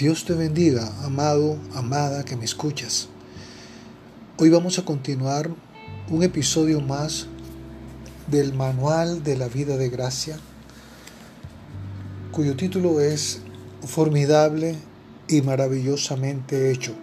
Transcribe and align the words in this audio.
Dios 0.00 0.24
te 0.24 0.32
bendiga, 0.32 0.90
amado, 1.04 1.58
amada 1.74 2.24
que 2.24 2.34
me 2.34 2.46
escuchas. 2.46 3.08
Hoy 4.38 4.48
vamos 4.48 4.78
a 4.78 4.84
continuar 4.86 5.50
un 6.08 6.22
episodio 6.22 6.80
más 6.80 7.26
del 8.26 8.54
Manual 8.54 9.22
de 9.22 9.36
la 9.36 9.48
Vida 9.48 9.76
de 9.76 9.90
Gracia, 9.90 10.38
cuyo 12.32 12.56
título 12.56 12.98
es 13.02 13.42
Formidable 13.84 14.74
y 15.28 15.42
maravillosamente 15.42 16.70
hecho. 16.70 16.94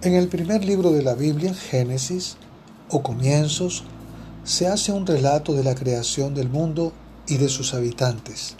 En 0.00 0.14
el 0.14 0.28
primer 0.28 0.64
libro 0.64 0.90
de 0.92 1.02
la 1.02 1.12
Biblia, 1.12 1.52
Génesis, 1.52 2.38
o 2.88 3.02
comienzos, 3.02 3.84
se 4.42 4.68
hace 4.68 4.90
un 4.90 5.06
relato 5.06 5.52
de 5.52 5.64
la 5.64 5.74
creación 5.74 6.34
del 6.34 6.48
mundo 6.48 6.94
y 7.26 7.36
de 7.36 7.50
sus 7.50 7.74
habitantes. 7.74 8.56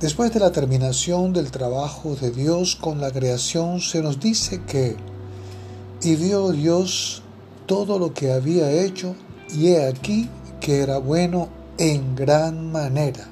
Después 0.00 0.32
de 0.32 0.38
la 0.38 0.52
terminación 0.52 1.32
del 1.32 1.50
trabajo 1.50 2.14
de 2.14 2.30
Dios 2.30 2.76
con 2.76 3.00
la 3.00 3.10
creación, 3.10 3.80
se 3.80 4.00
nos 4.00 4.20
dice 4.20 4.62
que, 4.62 4.96
y 6.02 6.14
vio 6.14 6.52
Dios 6.52 7.22
todo 7.66 7.98
lo 7.98 8.14
que 8.14 8.30
había 8.30 8.70
hecho, 8.70 9.16
y 9.52 9.70
he 9.70 9.88
aquí 9.88 10.30
que 10.60 10.82
era 10.82 10.98
bueno 10.98 11.48
en 11.78 12.14
gran 12.14 12.70
manera. 12.70 13.28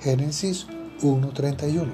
Génesis 0.00 0.66
1.31. 1.00 1.86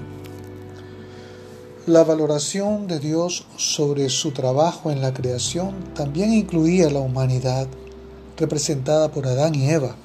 La 1.85 2.03
valoración 2.03 2.87
de 2.87 2.99
Dios 2.99 3.47
sobre 3.55 4.09
su 4.09 4.31
trabajo 4.31 4.91
en 4.91 5.01
la 5.01 5.13
creación 5.13 5.73
también 5.93 6.33
incluía 6.33 6.89
la 6.89 6.99
humanidad, 6.99 7.69
representada 8.35 9.09
por 9.09 9.25
Adán 9.25 9.55
y 9.55 9.69
Eva 9.69 9.95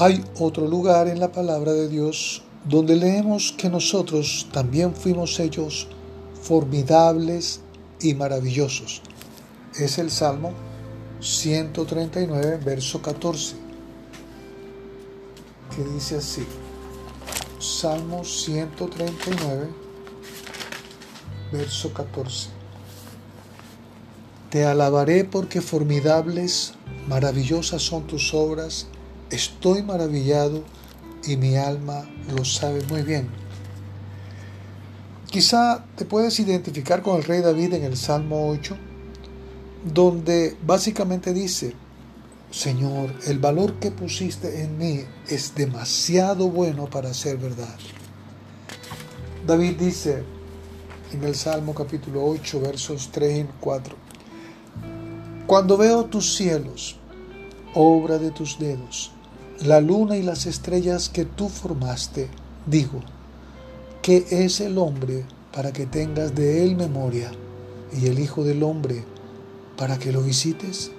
hay 0.00 0.24
otro 0.38 0.68
lugar 0.68 1.08
en 1.08 1.18
la 1.18 1.32
palabra 1.32 1.72
de 1.72 1.88
Dios 1.88 2.42
donde 2.64 2.94
leemos 2.94 3.52
que 3.58 3.68
nosotros 3.68 4.46
también 4.52 4.94
fuimos 4.94 5.40
hechos 5.40 5.88
formidables 6.40 7.62
y 8.00 8.14
maravillosos. 8.14 9.02
Es 9.76 9.98
el 9.98 10.12
Salmo 10.12 10.52
139, 11.18 12.60
verso 12.64 13.02
14, 13.02 13.56
que 15.74 15.82
dice 15.82 16.18
así. 16.18 16.46
Salmo 17.58 18.22
139, 18.22 19.68
verso 21.50 21.92
14. 21.92 22.50
Te 24.48 24.64
alabaré 24.64 25.24
porque 25.24 25.60
formidables, 25.60 26.74
maravillosas 27.08 27.82
son 27.82 28.06
tus 28.06 28.32
obras 28.32 28.86
Estoy 29.30 29.82
maravillado 29.82 30.64
y 31.26 31.36
mi 31.36 31.56
alma 31.56 32.08
lo 32.34 32.44
sabe 32.46 32.82
muy 32.88 33.02
bien. 33.02 33.28
Quizá 35.30 35.84
te 35.96 36.06
puedes 36.06 36.40
identificar 36.40 37.02
con 37.02 37.16
el 37.16 37.24
rey 37.24 37.42
David 37.42 37.74
en 37.74 37.84
el 37.84 37.98
Salmo 37.98 38.48
8, 38.48 38.74
donde 39.92 40.56
básicamente 40.64 41.34
dice, 41.34 41.74
Señor, 42.50 43.14
el 43.26 43.38
valor 43.38 43.74
que 43.74 43.90
pusiste 43.90 44.62
en 44.62 44.78
mí 44.78 45.04
es 45.28 45.54
demasiado 45.54 46.48
bueno 46.48 46.88
para 46.88 47.12
ser 47.12 47.36
verdad. 47.36 47.76
David 49.46 49.76
dice 49.78 50.22
en 51.12 51.24
el 51.24 51.34
Salmo 51.34 51.74
capítulo 51.74 52.24
8, 52.24 52.60
versos 52.60 53.10
3 53.12 53.40
y 53.40 53.46
4, 53.60 53.94
Cuando 55.46 55.76
veo 55.76 56.06
tus 56.06 56.34
cielos, 56.34 56.96
obra 57.74 58.16
de 58.16 58.30
tus 58.30 58.58
dedos, 58.58 59.12
la 59.60 59.80
luna 59.80 60.16
y 60.16 60.22
las 60.22 60.46
estrellas 60.46 61.08
que 61.08 61.24
tú 61.24 61.48
formaste, 61.48 62.28
digo, 62.66 63.00
¿qué 64.02 64.24
es 64.30 64.60
el 64.60 64.78
hombre 64.78 65.24
para 65.52 65.72
que 65.72 65.86
tengas 65.86 66.34
de 66.34 66.64
él 66.64 66.76
memoria 66.76 67.30
y 67.92 68.06
el 68.06 68.18
Hijo 68.18 68.44
del 68.44 68.62
Hombre 68.62 69.04
para 69.76 69.98
que 69.98 70.12
lo 70.12 70.22
visites? 70.22 70.92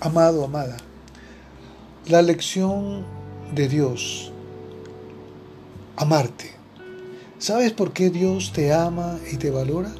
Amado, 0.00 0.44
amada, 0.44 0.76
la 2.06 2.22
lección 2.22 3.04
de 3.54 3.68
Dios, 3.68 4.32
amarte. 5.96 6.52
¿Sabes 7.38 7.72
por 7.72 7.92
qué 7.92 8.08
Dios 8.08 8.52
te 8.52 8.72
ama 8.72 9.18
y 9.30 9.36
te 9.36 9.50
valora? 9.50 9.92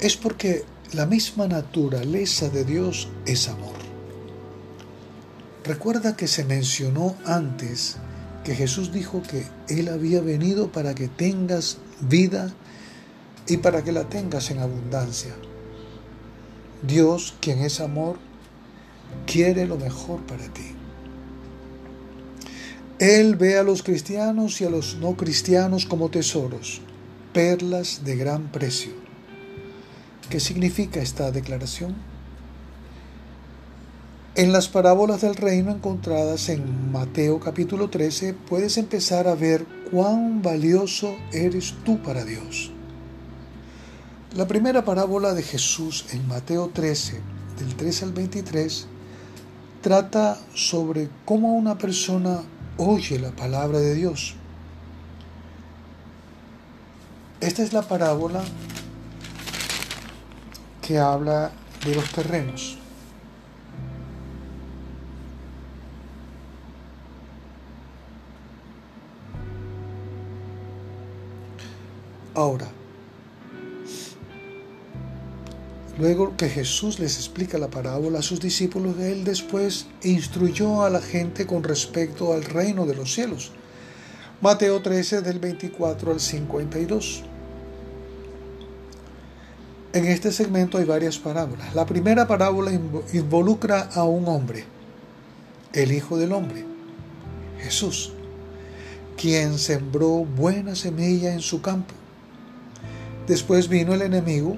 Es 0.00 0.16
porque 0.16 0.64
la 0.92 1.06
misma 1.06 1.46
naturaleza 1.46 2.48
de 2.48 2.64
Dios 2.64 3.08
es 3.24 3.48
amor. 3.48 3.76
Recuerda 5.64 6.16
que 6.16 6.26
se 6.26 6.44
mencionó 6.44 7.14
antes 7.24 7.98
que 8.44 8.56
Jesús 8.56 8.92
dijo 8.92 9.22
que 9.22 9.46
Él 9.68 9.88
había 9.88 10.20
venido 10.20 10.72
para 10.72 10.94
que 10.94 11.06
tengas 11.06 11.78
vida 12.00 12.52
y 13.46 13.58
para 13.58 13.84
que 13.84 13.92
la 13.92 14.08
tengas 14.08 14.50
en 14.50 14.58
abundancia. 14.58 15.34
Dios, 16.82 17.34
quien 17.40 17.60
es 17.60 17.80
amor, 17.80 18.18
quiere 19.26 19.66
lo 19.66 19.76
mejor 19.76 20.20
para 20.26 20.44
ti. 20.52 20.74
Él 22.98 23.36
ve 23.36 23.58
a 23.58 23.62
los 23.62 23.82
cristianos 23.82 24.60
y 24.60 24.64
a 24.64 24.70
los 24.70 24.96
no 24.96 25.16
cristianos 25.16 25.86
como 25.86 26.10
tesoros, 26.10 26.80
perlas 27.32 28.04
de 28.04 28.16
gran 28.16 28.50
precio. 28.50 28.99
¿Qué 30.30 30.38
significa 30.38 31.00
esta 31.00 31.32
declaración? 31.32 31.96
En 34.36 34.52
las 34.52 34.68
parábolas 34.68 35.22
del 35.22 35.34
reino 35.34 35.72
encontradas 35.72 36.48
en 36.50 36.92
Mateo 36.92 37.40
capítulo 37.40 37.90
13 37.90 38.34
puedes 38.34 38.78
empezar 38.78 39.26
a 39.26 39.34
ver 39.34 39.66
cuán 39.90 40.40
valioso 40.40 41.16
eres 41.32 41.74
tú 41.84 42.00
para 42.00 42.24
Dios. 42.24 42.70
La 44.36 44.46
primera 44.46 44.84
parábola 44.84 45.34
de 45.34 45.42
Jesús 45.42 46.06
en 46.12 46.28
Mateo 46.28 46.70
13, 46.72 47.20
del 47.58 47.74
13 47.74 48.04
al 48.04 48.12
23, 48.12 48.86
trata 49.82 50.38
sobre 50.54 51.08
cómo 51.24 51.54
una 51.54 51.76
persona 51.76 52.42
oye 52.76 53.18
la 53.18 53.32
palabra 53.32 53.80
de 53.80 53.96
Dios. 53.96 54.36
Esta 57.40 57.64
es 57.64 57.72
la 57.72 57.82
parábola 57.82 58.44
que 60.90 60.98
habla 60.98 61.52
de 61.86 61.94
los 61.94 62.10
terrenos. 62.10 62.76
Ahora, 72.34 72.66
luego 75.96 76.36
que 76.36 76.48
Jesús 76.48 76.98
les 76.98 77.18
explica 77.18 77.56
la 77.56 77.68
parábola 77.68 78.18
a 78.18 78.22
sus 78.22 78.40
discípulos, 78.40 78.98
él 78.98 79.22
después 79.22 79.86
instruyó 80.02 80.82
a 80.82 80.90
la 80.90 81.00
gente 81.00 81.46
con 81.46 81.62
respecto 81.62 82.32
al 82.32 82.42
reino 82.42 82.84
de 82.84 82.96
los 82.96 83.14
cielos. 83.14 83.52
Mateo 84.40 84.82
13 84.82 85.22
del 85.22 85.38
24 85.38 86.10
al 86.10 86.18
52. 86.18 87.29
En 89.92 90.06
este 90.06 90.30
segmento 90.30 90.78
hay 90.78 90.84
varias 90.84 91.18
parábolas. 91.18 91.74
La 91.74 91.84
primera 91.84 92.28
parábola 92.28 92.70
involucra 93.12 93.88
a 93.92 94.04
un 94.04 94.28
hombre, 94.28 94.64
el 95.72 95.90
Hijo 95.90 96.16
del 96.16 96.32
Hombre, 96.32 96.64
Jesús, 97.58 98.12
quien 99.16 99.58
sembró 99.58 100.24
buena 100.24 100.76
semilla 100.76 101.32
en 101.32 101.40
su 101.40 101.60
campo. 101.60 101.92
Después 103.26 103.68
vino 103.68 103.92
el 103.92 104.02
enemigo, 104.02 104.56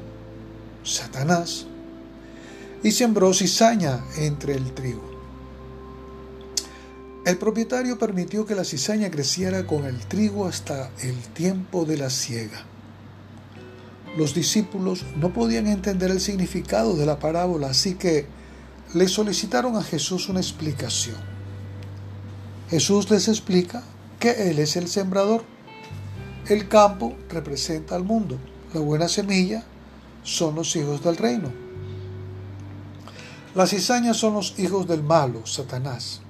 Satanás, 0.84 1.66
y 2.82 2.90
sembró 2.90 3.32
cizaña 3.32 4.04
entre 4.18 4.54
el 4.54 4.72
trigo. 4.72 5.10
El 7.24 7.38
propietario 7.38 7.98
permitió 7.98 8.44
que 8.44 8.54
la 8.54 8.64
cizaña 8.64 9.10
creciera 9.10 9.66
con 9.66 9.86
el 9.86 9.98
trigo 10.06 10.46
hasta 10.46 10.90
el 11.00 11.16
tiempo 11.32 11.86
de 11.86 11.96
la 11.96 12.10
siega. 12.10 12.66
Los 14.16 14.34
discípulos 14.34 15.06
no 15.16 15.32
podían 15.32 15.66
entender 15.66 16.10
el 16.10 16.20
significado 16.20 16.96
de 16.96 17.06
la 17.06 17.18
parábola, 17.18 17.68
así 17.68 17.94
que 17.94 18.26
le 18.94 19.08
solicitaron 19.08 19.76
a 19.76 19.82
Jesús 19.82 20.28
una 20.28 20.40
explicación. 20.40 21.16
Jesús 22.68 23.10
les 23.10 23.28
explica 23.28 23.82
que 24.18 24.50
Él 24.50 24.58
es 24.58 24.76
el 24.76 24.88
sembrador. 24.88 25.44
El 26.48 26.68
campo 26.68 27.16
representa 27.30 27.96
al 27.96 28.04
mundo. 28.04 28.38
La 28.74 28.80
buena 28.80 29.08
semilla 29.08 29.64
son 30.22 30.54
los 30.54 30.76
hijos 30.76 31.02
del 31.02 31.16
reino. 31.16 31.50
Las 33.54 33.70
cizañas 33.70 34.16
son 34.16 34.34
los 34.34 34.58
hijos 34.58 34.86
del 34.88 35.02
malo, 35.02 35.46
Satanás. 35.46 36.20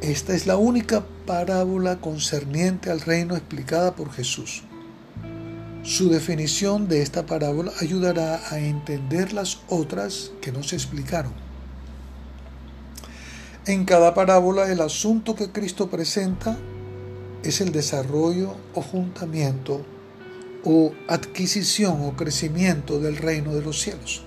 Esta 0.00 0.34
es 0.34 0.46
la 0.46 0.56
única 0.56 1.04
parábola 1.26 2.00
concerniente 2.00 2.90
al 2.90 3.00
reino 3.00 3.36
explicada 3.36 3.94
por 3.96 4.12
Jesús. 4.12 4.62
Su 5.88 6.10
definición 6.10 6.86
de 6.86 7.00
esta 7.00 7.24
parábola 7.24 7.72
ayudará 7.80 8.42
a 8.50 8.58
entender 8.58 9.32
las 9.32 9.60
otras 9.70 10.32
que 10.42 10.52
no 10.52 10.62
se 10.62 10.76
explicaron. 10.76 11.32
En 13.64 13.86
cada 13.86 14.12
parábola 14.12 14.70
el 14.70 14.82
asunto 14.82 15.34
que 15.34 15.50
Cristo 15.50 15.88
presenta 15.88 16.58
es 17.42 17.62
el 17.62 17.72
desarrollo 17.72 18.54
o 18.74 18.82
juntamiento 18.82 19.80
o 20.62 20.92
adquisición 21.08 22.04
o 22.04 22.14
crecimiento 22.16 23.00
del 23.00 23.16
reino 23.16 23.54
de 23.54 23.62
los 23.62 23.80
cielos. 23.80 24.24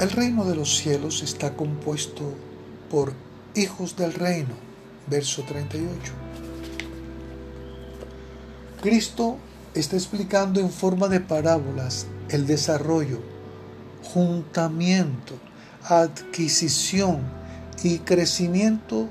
El 0.00 0.10
reino 0.10 0.44
de 0.44 0.56
los 0.56 0.76
cielos 0.76 1.22
está 1.22 1.56
compuesto 1.56 2.34
por 2.90 3.14
hijos 3.54 3.96
del 3.96 4.12
reino, 4.12 4.54
verso 5.08 5.44
38. 5.44 6.29
Cristo 8.80 9.36
está 9.74 9.96
explicando 9.96 10.58
en 10.58 10.70
forma 10.70 11.08
de 11.08 11.20
parábolas 11.20 12.06
el 12.30 12.46
desarrollo, 12.46 13.20
juntamiento, 14.02 15.34
adquisición 15.84 17.20
y 17.82 17.98
crecimiento 17.98 19.06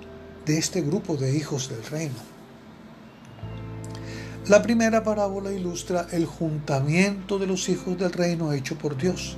de 0.48 0.57
este 0.57 0.81
grupo 0.81 1.18
de 1.18 1.38
hijos 1.38 1.69
del 1.69 1.83
reino. 1.86 2.16
La 4.48 4.63
primera 4.63 5.04
parábola 5.04 5.51
ilustra 5.51 6.07
el 6.12 6.25
juntamiento 6.25 7.38
de 7.38 7.45
los 7.45 7.69
hijos 7.69 7.95
del 7.95 8.12
reino 8.12 8.51
hecho 8.54 8.75
por 8.75 8.98
Dios. 8.98 9.38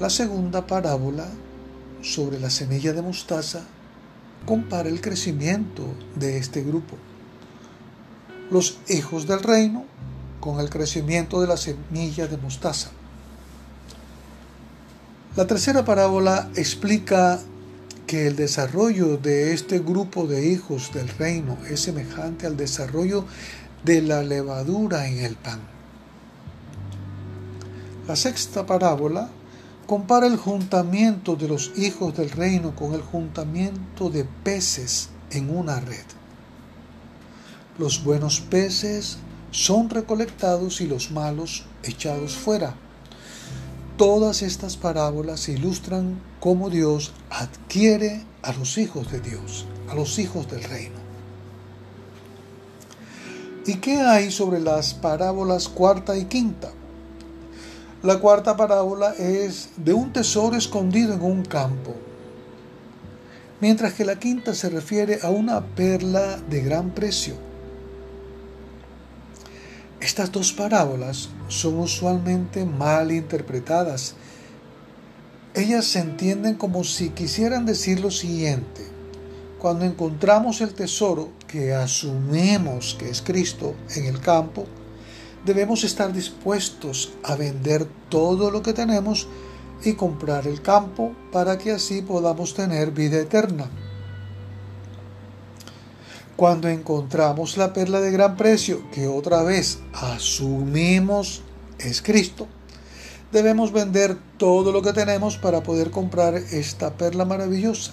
La 0.00 0.08
segunda 0.08 0.66
parábola 0.66 1.28
sobre 2.00 2.40
la 2.40 2.48
semilla 2.48 2.94
de 2.94 3.02
mostaza 3.02 3.60
compara 4.46 4.88
el 4.88 5.02
crecimiento 5.02 5.84
de 6.16 6.38
este 6.38 6.62
grupo. 6.62 6.96
Los 8.50 8.78
hijos 8.88 9.26
del 9.26 9.42
reino 9.42 9.84
con 10.40 10.60
el 10.60 10.68
crecimiento 10.68 11.40
de 11.40 11.46
la 11.46 11.56
semilla 11.56 12.26
de 12.26 12.36
mostaza. 12.36 12.90
La 15.36 15.46
tercera 15.46 15.84
parábola 15.84 16.50
explica 16.56 17.40
que 18.06 18.26
el 18.26 18.36
desarrollo 18.36 19.16
de 19.16 19.54
este 19.54 19.78
grupo 19.78 20.26
de 20.26 20.46
hijos 20.46 20.92
del 20.92 21.08
reino 21.08 21.56
es 21.70 21.80
semejante 21.80 22.46
al 22.46 22.58
desarrollo 22.58 23.24
de 23.84 24.02
la 24.02 24.22
levadura 24.22 25.06
en 25.06 25.18
el 25.20 25.36
pan. 25.36 25.60
La 28.06 28.16
sexta 28.16 28.66
parábola 28.66 29.30
compara 29.86 30.26
el 30.26 30.36
juntamiento 30.36 31.36
de 31.36 31.48
los 31.48 31.72
hijos 31.76 32.16
del 32.16 32.30
reino 32.30 32.74
con 32.76 32.94
el 32.94 33.00
juntamiento 33.00 34.10
de 34.10 34.24
peces 34.24 35.08
en 35.30 35.56
una 35.56 35.80
red. 35.80 36.04
Los 37.78 38.04
buenos 38.04 38.40
peces 38.40 39.16
son 39.50 39.88
recolectados 39.88 40.82
y 40.82 40.86
los 40.86 41.10
malos 41.10 41.64
echados 41.82 42.34
fuera. 42.34 42.74
Todas 43.96 44.42
estas 44.42 44.76
parábolas 44.76 45.48
ilustran 45.48 46.20
cómo 46.38 46.68
Dios 46.68 47.12
adquiere 47.30 48.24
a 48.42 48.52
los 48.52 48.76
hijos 48.76 49.10
de 49.10 49.20
Dios, 49.20 49.64
a 49.88 49.94
los 49.94 50.18
hijos 50.18 50.50
del 50.50 50.62
reino. 50.64 50.96
¿Y 53.64 53.76
qué 53.76 54.00
hay 54.00 54.30
sobre 54.30 54.60
las 54.60 54.92
parábolas 54.92 55.68
cuarta 55.68 56.14
y 56.18 56.26
quinta? 56.26 56.70
La 58.02 58.18
cuarta 58.18 58.54
parábola 58.54 59.14
es 59.14 59.70
de 59.78 59.94
un 59.94 60.12
tesoro 60.12 60.56
escondido 60.56 61.14
en 61.14 61.22
un 61.22 61.42
campo, 61.42 61.94
mientras 63.60 63.94
que 63.94 64.04
la 64.04 64.18
quinta 64.18 64.54
se 64.54 64.68
refiere 64.68 65.20
a 65.22 65.30
una 65.30 65.64
perla 65.64 66.36
de 66.50 66.60
gran 66.60 66.90
precio. 66.90 67.51
Estas 70.02 70.32
dos 70.32 70.52
parábolas 70.52 71.28
son 71.46 71.78
usualmente 71.78 72.64
mal 72.64 73.12
interpretadas. 73.12 74.16
Ellas 75.54 75.84
se 75.84 76.00
entienden 76.00 76.56
como 76.56 76.82
si 76.82 77.10
quisieran 77.10 77.66
decir 77.66 78.00
lo 78.00 78.10
siguiente. 78.10 78.82
Cuando 79.60 79.84
encontramos 79.84 80.60
el 80.60 80.74
tesoro 80.74 81.28
que 81.46 81.72
asumimos 81.72 82.96
que 82.98 83.10
es 83.10 83.22
Cristo 83.22 83.76
en 83.94 84.06
el 84.06 84.18
campo, 84.18 84.66
debemos 85.46 85.84
estar 85.84 86.12
dispuestos 86.12 87.12
a 87.22 87.36
vender 87.36 87.86
todo 88.08 88.50
lo 88.50 88.60
que 88.60 88.72
tenemos 88.72 89.28
y 89.84 89.92
comprar 89.92 90.48
el 90.48 90.62
campo 90.62 91.12
para 91.30 91.58
que 91.58 91.70
así 91.70 92.02
podamos 92.02 92.54
tener 92.54 92.90
vida 92.90 93.20
eterna. 93.20 93.70
Cuando 96.42 96.68
encontramos 96.68 97.56
la 97.56 97.72
perla 97.72 98.00
de 98.00 98.10
gran 98.10 98.36
precio, 98.36 98.90
que 98.90 99.06
otra 99.06 99.44
vez 99.44 99.78
asumimos 99.92 101.40
es 101.78 102.02
Cristo, 102.02 102.48
debemos 103.30 103.70
vender 103.70 104.18
todo 104.38 104.72
lo 104.72 104.82
que 104.82 104.92
tenemos 104.92 105.38
para 105.38 105.62
poder 105.62 105.92
comprar 105.92 106.34
esta 106.34 106.94
perla 106.94 107.24
maravillosa. 107.24 107.92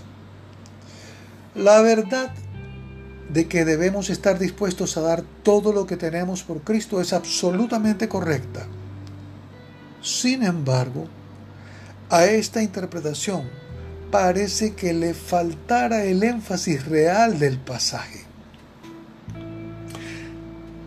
La 1.53 1.83
verdad 1.83 2.31
de 3.31 3.47
que 3.47 3.65
debemos 3.65 4.09
estar 4.09 4.39
dispuestos 4.39 4.97
a 4.97 5.01
dar 5.01 5.23
todo 5.43 5.71
lo 5.71 5.85
que 5.85 5.95
tenemos 5.95 6.41
por 6.41 6.61
Cristo 6.61 6.99
es 7.01 7.13
absolutamente 7.13 8.09
correcta. 8.09 8.65
Sin 10.01 10.41
embargo, 10.41 11.05
a 12.09 12.25
esta 12.25 12.63
interpretación 12.63 13.47
parece 14.09 14.73
que 14.73 14.91
le 14.93 15.13
faltara 15.13 16.03
el 16.05 16.23
énfasis 16.23 16.87
real 16.87 17.37
del 17.37 17.59
pasaje. 17.59 18.28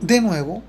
De 0.02 0.20
nuevo, 0.20 0.64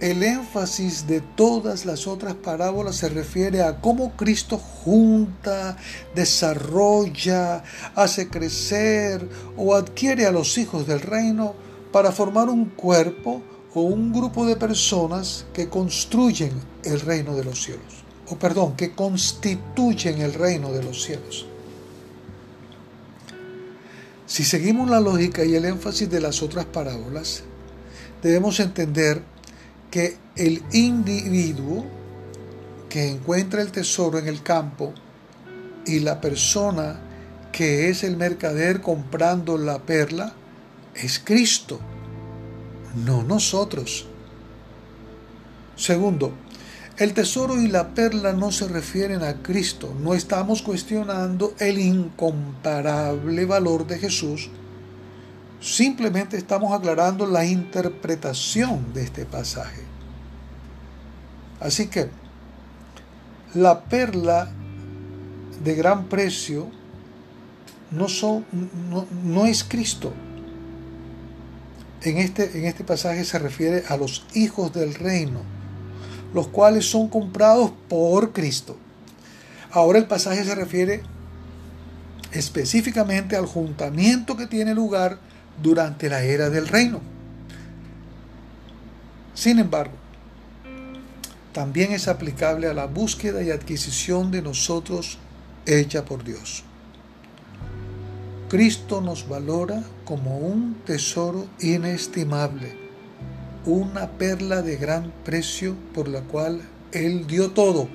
el 0.00 0.22
énfasis 0.22 1.06
de 1.06 1.22
todas 1.22 1.86
las 1.86 2.06
otras 2.06 2.34
parábolas 2.34 2.96
se 2.96 3.08
refiere 3.08 3.62
a 3.62 3.80
cómo 3.80 4.12
Cristo 4.16 4.58
junta, 4.58 5.78
desarrolla, 6.14 7.64
hace 7.94 8.28
crecer 8.28 9.26
o 9.56 9.74
adquiere 9.74 10.26
a 10.26 10.30
los 10.30 10.58
hijos 10.58 10.86
del 10.86 11.00
reino 11.00 11.54
para 11.90 12.12
formar 12.12 12.50
un 12.50 12.66
cuerpo 12.66 13.40
o 13.72 13.80
un 13.80 14.12
grupo 14.12 14.44
de 14.44 14.56
personas 14.56 15.46
que 15.54 15.70
construyen 15.70 16.52
el 16.84 17.00
reino 17.00 17.34
de 17.34 17.44
los 17.44 17.62
cielos. 17.62 18.04
O 18.28 18.36
perdón, 18.36 18.76
que 18.76 18.94
constituyen 18.94 20.20
el 20.20 20.34
reino 20.34 20.70
de 20.72 20.82
los 20.82 21.02
cielos. 21.02 21.46
Si 24.26 24.44
seguimos 24.44 24.90
la 24.90 25.00
lógica 25.00 25.46
y 25.46 25.54
el 25.54 25.64
énfasis 25.64 26.10
de 26.10 26.20
las 26.20 26.42
otras 26.42 26.66
parábolas, 26.66 27.44
debemos 28.22 28.60
entender 28.60 29.22
que 29.90 30.16
el 30.36 30.62
individuo 30.72 31.84
que 32.88 33.08
encuentra 33.08 33.62
el 33.62 33.72
tesoro 33.72 34.18
en 34.18 34.28
el 34.28 34.42
campo 34.42 34.92
y 35.86 36.00
la 36.00 36.20
persona 36.20 37.00
que 37.52 37.88
es 37.88 38.04
el 38.04 38.16
mercader 38.16 38.80
comprando 38.80 39.56
la 39.56 39.78
perla 39.78 40.34
es 40.94 41.18
Cristo, 41.18 41.80
no 43.04 43.22
nosotros. 43.22 44.06
Segundo, 45.76 46.32
el 46.98 47.12
tesoro 47.12 47.60
y 47.60 47.68
la 47.68 47.94
perla 47.94 48.32
no 48.32 48.50
se 48.50 48.66
refieren 48.68 49.22
a 49.22 49.42
Cristo. 49.42 49.94
No 50.00 50.14
estamos 50.14 50.62
cuestionando 50.62 51.54
el 51.58 51.78
incomparable 51.78 53.44
valor 53.44 53.86
de 53.86 53.98
Jesús 53.98 54.48
Simplemente 55.60 56.36
estamos 56.36 56.72
aclarando 56.72 57.26
la 57.26 57.44
interpretación 57.44 58.92
de 58.92 59.02
este 59.02 59.24
pasaje. 59.24 59.82
Así 61.60 61.86
que 61.86 62.08
la 63.54 63.84
perla 63.84 64.50
de 65.64 65.74
gran 65.74 66.04
precio 66.04 66.70
no, 67.90 69.46
es 69.46 69.64
Cristo. 69.64 70.12
En 72.02 72.18
este, 72.18 72.58
en 72.58 72.66
este 72.66 72.84
pasaje 72.84 73.24
se 73.24 73.38
refiere 73.38 73.84
a 73.88 73.96
los 73.96 74.26
hijos 74.34 74.72
del 74.72 74.94
reino, 74.94 75.40
los 76.34 76.48
cuales 76.48 76.84
son 76.84 77.08
comprados 77.08 77.72
por 77.88 78.32
Cristo. 78.32 78.76
Ahora 79.72 79.98
el 79.98 80.06
pasaje 80.06 80.44
se 80.44 80.54
refiere 80.54 81.02
específicamente 82.32 83.36
al 83.36 83.46
juntamiento 83.46 84.36
que 84.36 84.46
tiene 84.46 84.74
lugar 84.74 85.18
durante 85.62 86.08
la 86.08 86.22
era 86.22 86.50
del 86.50 86.68
reino. 86.68 87.00
Sin 89.34 89.58
embargo, 89.58 89.94
también 91.52 91.92
es 91.92 92.08
aplicable 92.08 92.68
a 92.68 92.74
la 92.74 92.86
búsqueda 92.86 93.42
y 93.42 93.50
adquisición 93.50 94.30
de 94.30 94.42
nosotros 94.42 95.18
hecha 95.66 96.04
por 96.04 96.24
Dios. 96.24 96.64
Cristo 98.48 99.00
nos 99.00 99.28
valora 99.28 99.82
como 100.04 100.38
un 100.38 100.76
tesoro 100.84 101.46
inestimable, 101.58 102.76
una 103.64 104.10
perla 104.12 104.62
de 104.62 104.76
gran 104.76 105.12
precio 105.24 105.74
por 105.94 106.08
la 106.08 106.20
cual 106.20 106.62
Él 106.92 107.26
dio 107.26 107.50
todo 107.50 107.88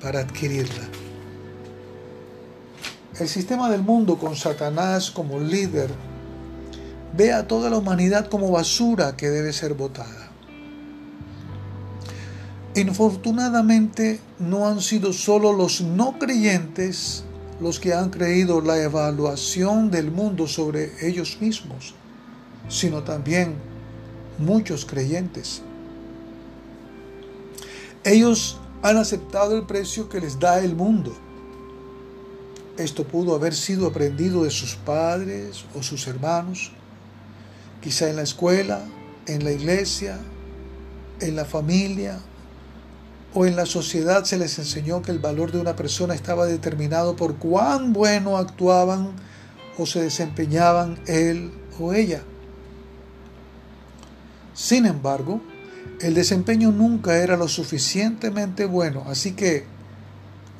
para 0.00 0.20
adquirirla. 0.20 0.88
El 3.18 3.28
sistema 3.28 3.68
del 3.68 3.82
mundo 3.82 4.16
con 4.16 4.34
Satanás 4.34 5.10
como 5.10 5.38
líder 5.38 5.90
ve 7.16 7.32
a 7.32 7.46
toda 7.46 7.70
la 7.70 7.78
humanidad 7.78 8.28
como 8.28 8.50
basura 8.50 9.16
que 9.16 9.28
debe 9.28 9.52
ser 9.52 9.74
botada. 9.74 10.30
Infortunadamente 12.74 14.20
no 14.38 14.68
han 14.68 14.80
sido 14.80 15.12
solo 15.12 15.52
los 15.52 15.80
no 15.80 16.18
creyentes 16.18 17.24
los 17.60 17.78
que 17.78 17.92
han 17.92 18.10
creído 18.10 18.60
la 18.60 18.82
evaluación 18.82 19.90
del 19.90 20.10
mundo 20.10 20.46
sobre 20.46 20.92
ellos 21.06 21.38
mismos, 21.40 21.94
sino 22.68 23.02
también 23.02 23.54
muchos 24.38 24.86
creyentes. 24.86 25.62
Ellos 28.02 28.58
han 28.82 28.96
aceptado 28.96 29.56
el 29.56 29.66
precio 29.66 30.08
que 30.08 30.20
les 30.20 30.38
da 30.38 30.60
el 30.60 30.74
mundo. 30.74 31.14
Esto 32.78 33.04
pudo 33.04 33.34
haber 33.34 33.54
sido 33.54 33.86
aprendido 33.86 34.44
de 34.44 34.50
sus 34.50 34.76
padres 34.76 35.66
o 35.74 35.82
sus 35.82 36.06
hermanos, 36.06 36.72
quizá 37.80 38.08
en 38.08 38.16
la 38.16 38.22
escuela, 38.22 38.84
en 39.26 39.44
la 39.44 39.52
iglesia, 39.52 40.18
en 41.20 41.36
la 41.36 41.44
familia 41.44 42.18
o 43.34 43.46
en 43.46 43.56
la 43.56 43.66
sociedad 43.66 44.24
se 44.24 44.38
les 44.38 44.58
enseñó 44.58 45.02
que 45.02 45.12
el 45.12 45.18
valor 45.18 45.52
de 45.52 45.60
una 45.60 45.76
persona 45.76 46.14
estaba 46.14 46.46
determinado 46.46 47.16
por 47.16 47.36
cuán 47.36 47.92
bueno 47.92 48.36
actuaban 48.36 49.12
o 49.78 49.86
se 49.86 50.02
desempeñaban 50.02 50.98
él 51.06 51.52
o 51.78 51.92
ella. 51.92 52.22
Sin 54.52 54.84
embargo, 54.84 55.40
el 56.00 56.14
desempeño 56.14 56.72
nunca 56.72 57.18
era 57.18 57.36
lo 57.36 57.48
suficientemente 57.48 58.64
bueno, 58.64 59.04
así 59.06 59.32
que 59.32 59.64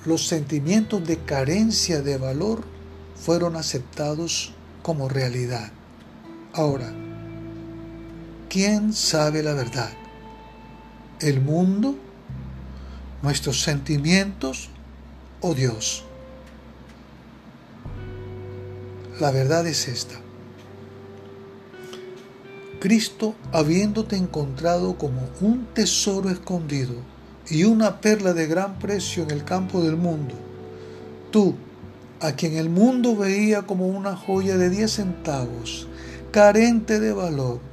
los 0.07 0.29
sentimientos 0.29 1.07
de 1.07 1.19
carencia 1.19 2.01
de 2.03 2.17
valor 2.17 2.63
fueron 3.17 3.57
aceptados 3.57 4.55
como 4.83 5.09
realidad. 5.09 5.73
Ahora, 6.53 6.93
¿quién 8.51 8.93
sabe 8.93 9.45
la 9.45 9.55
verdad? 9.55 9.91
¿El 11.21 11.41
mundo? 11.41 11.95
¿Nuestros 13.23 13.63
sentimientos 13.63 14.71
o 15.41 15.55
Dios? 15.55 16.05
La 19.21 19.31
verdad 19.31 19.67
es 19.69 19.87
esta. 19.87 20.17
Cristo, 22.81 23.35
habiéndote 23.53 24.17
encontrado 24.17 24.99
como 24.99 25.29
un 25.41 25.67
tesoro 25.73 26.29
escondido 26.29 26.95
y 27.49 27.65
una 27.65 28.01
perla 28.01 28.33
de 28.33 28.49
gran 28.49 28.81
precio 28.81 29.23
en 29.23 29.31
el 29.31 29.45
campo 29.45 29.81
del 29.81 29.97
mundo, 29.97 30.35
tú, 31.31 31.55
a 32.21 32.33
quien 32.33 32.57
el 32.57 32.69
mundo 32.69 33.15
veía 33.17 33.63
como 33.63 33.87
una 33.87 34.17
joya 34.17 34.57
de 34.57 34.71
10 34.71 34.91
centavos, 34.91 35.87
carente 36.33 36.99
de 36.99 37.13
valor, 37.13 37.70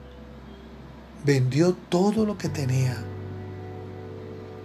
vendió 1.27 1.73
todo 1.89 2.25
lo 2.25 2.37
que 2.37 2.47
tenía. 2.47 2.95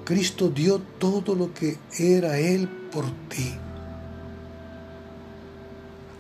Cristo 0.05 0.49
dio 0.49 0.79
todo 0.79 1.35
lo 1.35 1.53
que 1.53 1.77
era 1.99 2.39
Él 2.39 2.69
por 2.69 3.05
ti. 3.29 3.53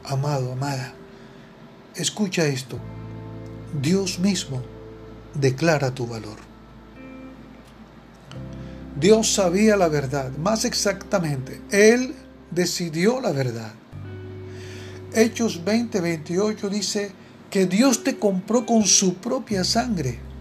Amado, 0.02 0.52
amada, 0.52 0.94
escucha 1.94 2.44
esto. 2.46 2.76
Dios 3.80 4.18
mismo 4.18 4.61
declara 5.32 5.94
tu 5.94 6.08
valor. 6.08 6.38
Dios 8.99 9.32
sabía 9.32 9.76
la 9.76 9.87
verdad, 9.87 10.32
más 10.38 10.64
exactamente, 10.64 11.61
Él 11.70 12.16
decidió 12.50 13.20
la 13.20 13.30
verdad. 13.30 13.75
Hechos 15.14 15.64
20:28 15.64 16.68
dice 16.68 17.12
que 17.49 17.66
Dios 17.66 18.02
te 18.02 18.18
compró 18.18 18.66
con 18.66 18.84
su 18.87 19.14
propia 19.14 19.62
sangre. 19.62 20.31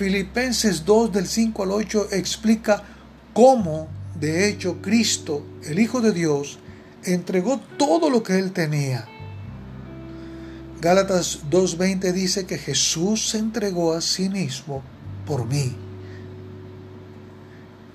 Filipenses 0.00 0.86
2 0.86 1.12
del 1.12 1.26
5 1.26 1.62
al 1.62 1.72
8 1.72 2.08
explica 2.12 2.82
cómo, 3.34 3.86
de 4.18 4.48
hecho, 4.48 4.80
Cristo, 4.80 5.44
el 5.64 5.78
Hijo 5.78 6.00
de 6.00 6.12
Dios, 6.12 6.58
entregó 7.04 7.60
todo 7.76 8.08
lo 8.08 8.22
que 8.22 8.38
él 8.38 8.52
tenía 8.52 9.06
Gálatas 10.80 11.40
2.20 11.50 12.12
dice 12.14 12.46
que 12.46 12.56
Jesús 12.56 13.28
se 13.28 13.36
entregó 13.36 13.92
a 13.92 14.00
sí 14.00 14.30
mismo 14.30 14.82
por 15.26 15.44
mí. 15.44 15.76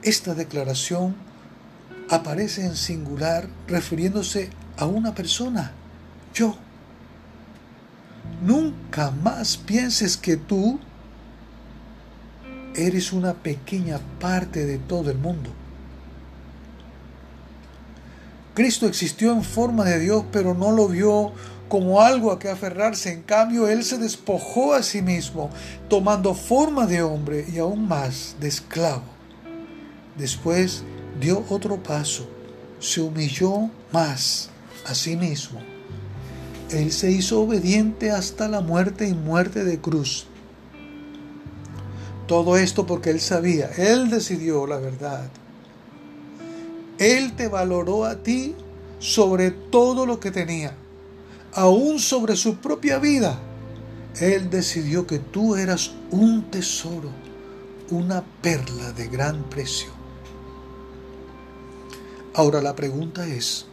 Esta 0.04 0.36
declaración 0.36 1.16
aparece 2.12 2.68
en 2.68 2.76
singular 2.76 3.50
refiriéndose 3.68 4.52
a 4.78 4.86
una 4.86 5.16
persona, 5.16 5.72
yo. 6.36 6.56
Nunca 8.44 9.10
más 9.10 9.58
pienses 9.58 10.16
que 10.16 10.38
tú 10.38 10.80
eres 12.76 13.14
una 13.14 13.34
pequeña 13.34 14.00
parte 14.20 14.66
de 14.66 14.78
todo 14.78 15.12
el 15.12 15.18
mundo. 15.18 15.50
Cristo 18.54 18.88
existió 18.88 19.34
en 19.34 19.44
forma 19.44 19.84
de 19.84 20.00
Dios, 20.00 20.24
pero 20.32 20.54
no 20.54 20.72
lo 20.72 20.88
vio 20.88 21.34
como 21.68 22.02
algo 22.02 22.32
a 22.32 22.40
que 22.40 22.50
aferrarse. 22.50 23.12
En 23.12 23.22
cambio, 23.24 23.68
Él 23.68 23.84
se 23.84 23.98
despojó 23.98 24.74
a 24.74 24.82
sí 24.82 25.02
mismo, 25.02 25.50
tomando 25.90 26.34
forma 26.34 26.86
de 26.86 27.02
hombre 27.02 27.46
y 27.52 27.58
aún 27.58 27.88
más 27.88 28.36
de 28.40 28.48
esclavo. 28.48 29.04
Después 30.18 30.84
dio 31.20 31.44
otro 31.50 31.84
paso, 31.84 32.30
se 32.80 33.02
humilló 33.02 33.70
más 33.92 34.50
a 34.86 34.96
sí 34.96 35.18
mismo. 35.18 35.60
Él 36.72 36.92
se 36.92 37.12
hizo 37.12 37.42
obediente 37.42 38.12
hasta 38.12 38.48
la 38.48 38.62
muerte 38.62 39.08
y 39.08 39.14
muerte 39.14 39.64
de 39.66 39.80
cruz. 39.80 40.28
Todo 42.28 42.58
esto 42.58 42.86
porque 42.86 43.12
Él 43.12 43.20
sabía, 43.20 43.70
Él 43.78 44.10
decidió 44.10 44.66
la 44.68 44.78
verdad. 44.78 45.30
Él 46.98 47.36
te 47.36 47.48
valoró 47.48 48.06
a 48.06 48.24
ti 48.24 48.56
sobre 49.00 49.52
todo 49.52 50.06
lo 50.06 50.20
que 50.20 50.32
tenía 50.32 50.76
aún 51.56 52.00
sobre 52.00 52.36
su 52.36 52.58
propia 52.58 53.00
vida, 53.00 53.40
Él 54.20 54.50
decidió 54.50 55.08
que 55.08 55.20
tú 55.20 55.56
eras 55.56 55.92
un 56.12 56.52
tesoro, 56.52 57.10
una 57.90 58.24
perla 58.42 58.92
de 58.92 59.08
gran 59.08 59.44
precio. 59.50 59.90
Ahora 62.34 62.62
la 62.62 62.76
pregunta 62.76 63.26
es, 63.26 63.66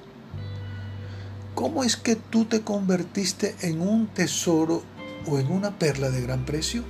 ¿cómo 1.56 1.82
es 1.82 1.96
que 1.96 2.14
tú 2.14 2.44
te 2.44 2.62
convertiste 2.62 3.56
en 3.62 3.80
un 3.80 4.06
tesoro 4.06 4.82
o 5.26 5.38
en 5.40 5.50
una 5.50 5.76
perla 5.78 6.10
de 6.10 6.22
gran 6.22 6.44
precio? 6.46 6.84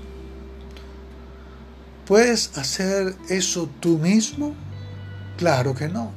¿Puedes 2.12 2.58
hacer 2.58 3.16
eso 3.30 3.70
tú 3.80 3.96
mismo? 3.96 4.54
Claro 5.38 5.74
que 5.74 5.88
no. 5.88 6.12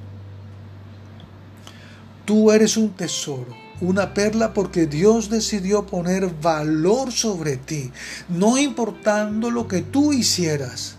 Tú 2.25 2.51
eres 2.51 2.75
un 2.75 2.89
tesoro 2.89 3.55
una 3.79 4.13
perla 4.13 4.53
porque 4.53 4.87
Dios 4.87 5.29
decidió 5.29 5.85
poner 5.85 6.27
valor 6.41 7.13
sobre 7.13 7.55
ti, 7.55 7.93
no 8.27 8.57
importando 8.57 9.49
lo 9.51 9.69
que 9.69 9.83
tú 9.83 10.11
hicieras. 10.11 10.97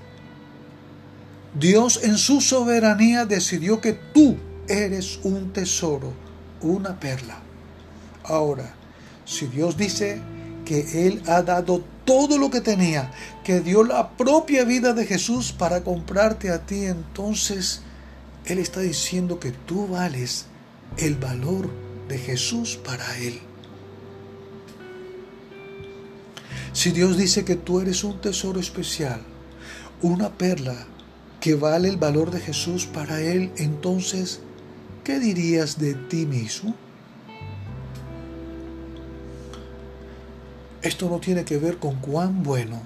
Dios 1.52 2.00
en 2.02 2.16
su 2.16 2.40
soberanía 2.40 3.26
decidió 3.26 3.82
que 3.82 3.92
tú 3.92 4.38
eres 4.66 5.20
un 5.24 5.52
tesoro, 5.52 6.14
una 6.62 6.98
perla. 6.98 7.36
Ahora, 8.24 8.74
si 9.26 9.46
Dios 9.46 9.76
dice 9.76 10.22
que 10.64 11.06
Él 11.06 11.22
ha 11.26 11.42
dado 11.42 11.84
todo 12.06 12.38
lo 12.38 12.50
que 12.50 12.62
tenía, 12.62 13.12
que 13.44 13.60
dio 13.60 13.84
la 13.84 14.16
propia 14.16 14.64
vida 14.64 14.94
de 14.94 15.04
Jesús 15.04 15.52
para 15.52 15.84
comprarte 15.84 16.50
a 16.50 16.64
ti, 16.64 16.86
entonces 16.86 17.82
Él 18.46 18.58
está 18.58 18.80
diciendo 18.80 19.38
que 19.38 19.50
tú 19.50 19.86
vales 19.88 20.46
el 20.96 21.16
valor 21.16 21.68
de 22.08 22.18
Jesús 22.18 22.78
para 22.82 23.18
él. 23.18 23.40
Si 26.72 26.90
Dios 26.90 27.16
dice 27.16 27.44
que 27.44 27.56
tú 27.56 27.80
eres 27.80 28.04
un 28.04 28.20
tesoro 28.20 28.60
especial, 28.60 29.22
una 30.02 30.36
perla 30.36 30.86
que 31.40 31.54
vale 31.54 31.88
el 31.88 31.96
valor 31.96 32.30
de 32.30 32.40
Jesús 32.40 32.84
para 32.84 33.22
Él, 33.22 33.50
entonces, 33.56 34.40
¿qué 35.02 35.18
dirías 35.18 35.78
de 35.78 35.94
ti 35.94 36.26
mismo? 36.26 36.74
Esto 40.86 41.10
no 41.10 41.18
tiene 41.18 41.44
que 41.44 41.58
ver 41.58 41.78
con 41.78 41.96
cuán 41.96 42.44
bueno 42.44 42.80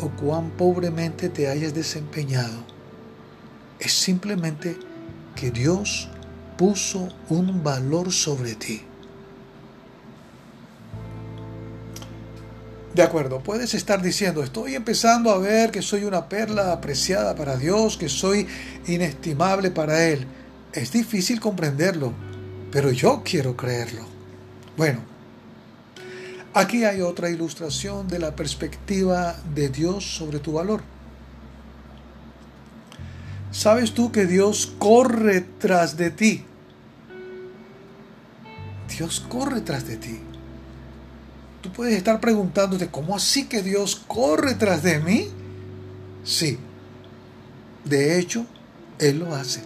o 0.00 0.08
cuán 0.08 0.50
pobremente 0.50 1.28
te 1.28 1.46
hayas 1.46 1.72
desempeñado. 1.72 2.64
Es 3.78 3.92
simplemente 3.92 4.76
que 5.36 5.52
Dios 5.52 6.08
puso 6.56 7.08
un 7.28 7.62
valor 7.62 8.12
sobre 8.12 8.56
ti. 8.56 8.82
De 12.92 13.02
acuerdo, 13.04 13.40
puedes 13.40 13.72
estar 13.72 14.02
diciendo, 14.02 14.42
estoy 14.42 14.74
empezando 14.74 15.30
a 15.30 15.38
ver 15.38 15.70
que 15.70 15.80
soy 15.80 16.02
una 16.02 16.28
perla 16.28 16.72
apreciada 16.72 17.36
para 17.36 17.56
Dios, 17.56 17.96
que 17.96 18.08
soy 18.08 18.48
inestimable 18.88 19.70
para 19.70 20.08
Él. 20.08 20.26
Es 20.72 20.90
difícil 20.90 21.38
comprenderlo, 21.38 22.12
pero 22.72 22.90
yo 22.90 23.22
quiero 23.24 23.56
creerlo. 23.56 24.02
Bueno, 24.76 25.17
aquí 26.54 26.84
hay 26.84 27.00
otra 27.00 27.30
ilustración 27.30 28.08
de 28.08 28.18
la 28.18 28.34
perspectiva 28.36 29.36
de 29.54 29.68
Dios 29.68 30.04
sobre 30.04 30.38
tu 30.38 30.52
valor. 30.52 30.82
¿Sabes 33.50 33.92
tú 33.92 34.12
que 34.12 34.26
Dios 34.26 34.72
corre 34.78 35.40
tras 35.58 35.96
de 35.96 36.10
ti 36.10 36.44
Dios 38.98 39.20
corre 39.28 39.60
tras 39.60 39.86
de 39.86 39.96
ti. 39.96 40.18
Tú 41.60 41.70
puedes 41.70 41.94
estar 41.94 42.20
preguntándote, 42.20 42.88
¿cómo 42.88 43.14
así 43.14 43.46
que 43.46 43.62
Dios 43.62 44.02
corre 44.06 44.54
tras 44.54 44.82
de 44.82 44.98
mí? 45.00 45.28
Sí, 46.24 46.58
de 47.84 48.18
hecho, 48.18 48.46
Él 48.98 49.20
lo 49.20 49.34
hace. 49.34 49.62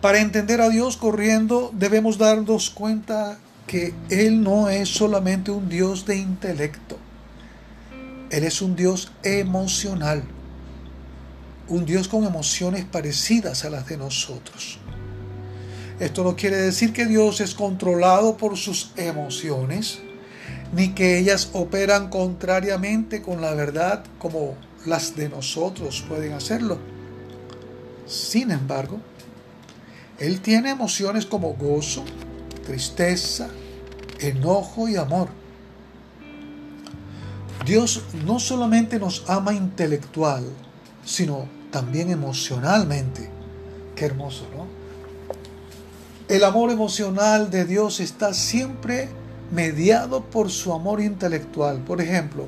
Para 0.00 0.20
entender 0.20 0.60
a 0.60 0.68
Dios 0.68 0.96
corriendo 0.96 1.70
debemos 1.74 2.18
darnos 2.18 2.70
cuenta 2.70 3.38
que 3.66 3.94
Él 4.10 4.42
no 4.42 4.68
es 4.68 4.88
solamente 4.88 5.50
un 5.50 5.68
Dios 5.68 6.06
de 6.06 6.16
intelecto. 6.16 6.98
Él 8.30 8.44
es 8.44 8.62
un 8.62 8.76
Dios 8.76 9.12
emocional. 9.22 10.22
Un 11.68 11.84
Dios 11.86 12.08
con 12.08 12.24
emociones 12.24 12.84
parecidas 12.84 13.64
a 13.64 13.70
las 13.70 13.86
de 13.86 13.96
nosotros. 13.96 14.78
Esto 16.00 16.24
no 16.24 16.34
quiere 16.34 16.56
decir 16.56 16.92
que 16.92 17.06
Dios 17.06 17.40
es 17.40 17.54
controlado 17.54 18.36
por 18.36 18.56
sus 18.56 18.92
emociones, 18.96 20.00
ni 20.72 20.94
que 20.94 21.18
ellas 21.18 21.50
operan 21.52 22.08
contrariamente 22.08 23.22
con 23.22 23.40
la 23.40 23.54
verdad 23.54 24.02
como 24.18 24.56
las 24.86 25.14
de 25.14 25.28
nosotros 25.28 26.04
pueden 26.08 26.32
hacerlo. 26.32 26.78
Sin 28.06 28.50
embargo, 28.50 29.00
Él 30.18 30.40
tiene 30.40 30.70
emociones 30.70 31.26
como 31.26 31.54
gozo, 31.54 32.04
tristeza, 32.62 33.48
enojo 34.18 34.88
y 34.88 34.96
amor. 34.96 35.28
Dios 37.64 38.02
no 38.26 38.40
solamente 38.40 38.98
nos 38.98 39.24
ama 39.28 39.52
intelectual, 39.52 40.44
sino 41.04 41.46
también 41.70 42.10
emocionalmente. 42.10 43.30
Qué 43.94 44.06
hermoso, 44.06 44.46
¿no? 44.56 44.66
El 46.28 46.44
amor 46.44 46.70
emocional 46.70 47.50
de 47.50 47.64
Dios 47.64 48.00
está 48.00 48.32
siempre 48.32 49.08
mediado 49.52 50.24
por 50.24 50.50
su 50.50 50.72
amor 50.72 51.00
intelectual. 51.00 51.78
Por 51.80 52.00
ejemplo, 52.00 52.46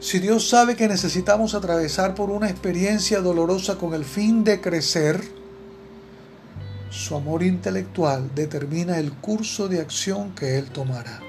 si 0.00 0.18
Dios 0.18 0.48
sabe 0.48 0.76
que 0.76 0.86
necesitamos 0.86 1.54
atravesar 1.54 2.14
por 2.14 2.30
una 2.30 2.48
experiencia 2.48 3.20
dolorosa 3.20 3.76
con 3.76 3.92
el 3.94 4.04
fin 4.04 4.44
de 4.44 4.60
crecer, 4.60 5.20
su 6.94 7.16
amor 7.16 7.42
intelectual 7.42 8.30
determina 8.36 8.98
el 8.98 9.12
curso 9.12 9.68
de 9.68 9.80
acción 9.80 10.32
que 10.32 10.58
Él 10.58 10.70
tomará. 10.70 11.20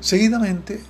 Seguidamente, 0.00 0.80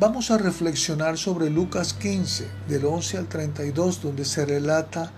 vamos 0.00 0.32
a 0.32 0.38
reflexionar 0.38 1.16
sobre 1.16 1.48
Lucas 1.48 1.94
15, 1.94 2.48
del 2.68 2.86
11 2.86 3.18
al 3.18 3.28
32, 3.28 4.02
donde 4.02 4.24
se 4.24 4.44
relata 4.44 5.12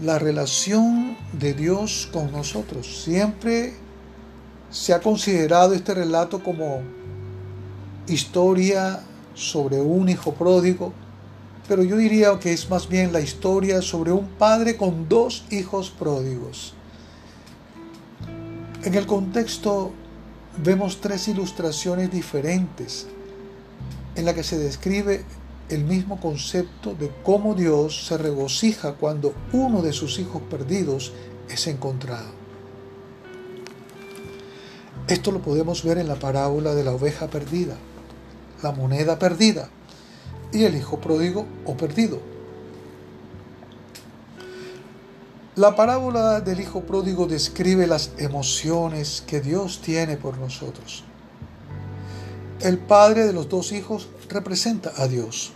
la 0.00 0.20
relación 0.20 1.16
de 1.32 1.54
Dios 1.54 2.08
con 2.12 2.30
nosotros. 2.30 3.02
Siempre 3.02 3.74
se 4.70 4.94
ha 4.94 5.00
considerado 5.00 5.74
este 5.74 5.92
relato 5.92 6.40
como 6.40 6.82
historia 8.06 9.00
sobre 9.34 9.80
un 9.80 10.08
hijo 10.08 10.34
pródigo, 10.34 10.92
pero 11.70 11.84
yo 11.84 11.98
diría 11.98 12.36
que 12.40 12.52
es 12.52 12.68
más 12.68 12.88
bien 12.88 13.12
la 13.12 13.20
historia 13.20 13.80
sobre 13.80 14.10
un 14.10 14.26
padre 14.26 14.76
con 14.76 15.08
dos 15.08 15.44
hijos 15.50 15.88
pródigos. 15.90 16.74
En 18.82 18.96
el 18.96 19.06
contexto 19.06 19.92
vemos 20.64 21.00
tres 21.00 21.28
ilustraciones 21.28 22.10
diferentes 22.10 23.06
en 24.16 24.24
la 24.24 24.34
que 24.34 24.42
se 24.42 24.58
describe 24.58 25.24
el 25.68 25.84
mismo 25.84 26.20
concepto 26.20 26.96
de 26.96 27.08
cómo 27.22 27.54
Dios 27.54 28.04
se 28.04 28.18
regocija 28.18 28.94
cuando 28.94 29.32
uno 29.52 29.80
de 29.80 29.92
sus 29.92 30.18
hijos 30.18 30.42
perdidos 30.50 31.12
es 31.48 31.68
encontrado. 31.68 32.32
Esto 35.06 35.30
lo 35.30 35.40
podemos 35.40 35.84
ver 35.84 35.98
en 35.98 36.08
la 36.08 36.16
parábola 36.16 36.74
de 36.74 36.82
la 36.82 36.90
oveja 36.90 37.28
perdida, 37.28 37.76
la 38.60 38.72
moneda 38.72 39.20
perdida 39.20 39.70
y 40.52 40.64
el 40.64 40.76
hijo 40.76 41.00
pródigo 41.00 41.46
o 41.64 41.76
perdido. 41.76 42.20
La 45.56 45.74
parábola 45.76 46.40
del 46.40 46.60
hijo 46.60 46.82
pródigo 46.82 47.26
describe 47.26 47.86
las 47.86 48.12
emociones 48.18 49.22
que 49.26 49.40
Dios 49.40 49.82
tiene 49.82 50.16
por 50.16 50.38
nosotros. 50.38 51.04
El 52.60 52.78
padre 52.78 53.26
de 53.26 53.32
los 53.32 53.48
dos 53.48 53.72
hijos 53.72 54.08
representa 54.28 54.92
a 54.96 55.06
Dios. 55.06 55.52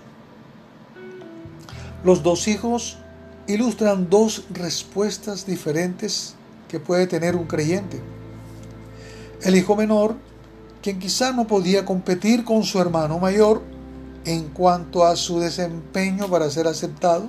Los 2.03 2.23
dos 2.23 2.49
hijos 2.49 2.99
ilustran 3.47 4.11
dos 4.11 4.45
respuestas 4.51 5.47
diferentes 5.47 6.35
que 6.69 6.81
puede 6.81 7.07
tener 7.07 7.37
un 7.37 7.47
creyente. 7.47 8.01
El 9.43 9.57
hijo 9.57 9.77
menor, 9.77 10.17
quien 10.83 10.99
quizá 10.99 11.33
no 11.33 11.47
podía 11.47 11.85
competir 11.85 12.45
con 12.45 12.65
su 12.65 12.81
hermano 12.81 13.19
mayor 13.19 13.63
en 14.25 14.49
cuanto 14.49 15.05
a 15.05 15.17
su 15.17 15.41
desempeño 15.41 16.29
para 16.29 16.51
ser 16.51 16.67
aceptado, 16.67 17.29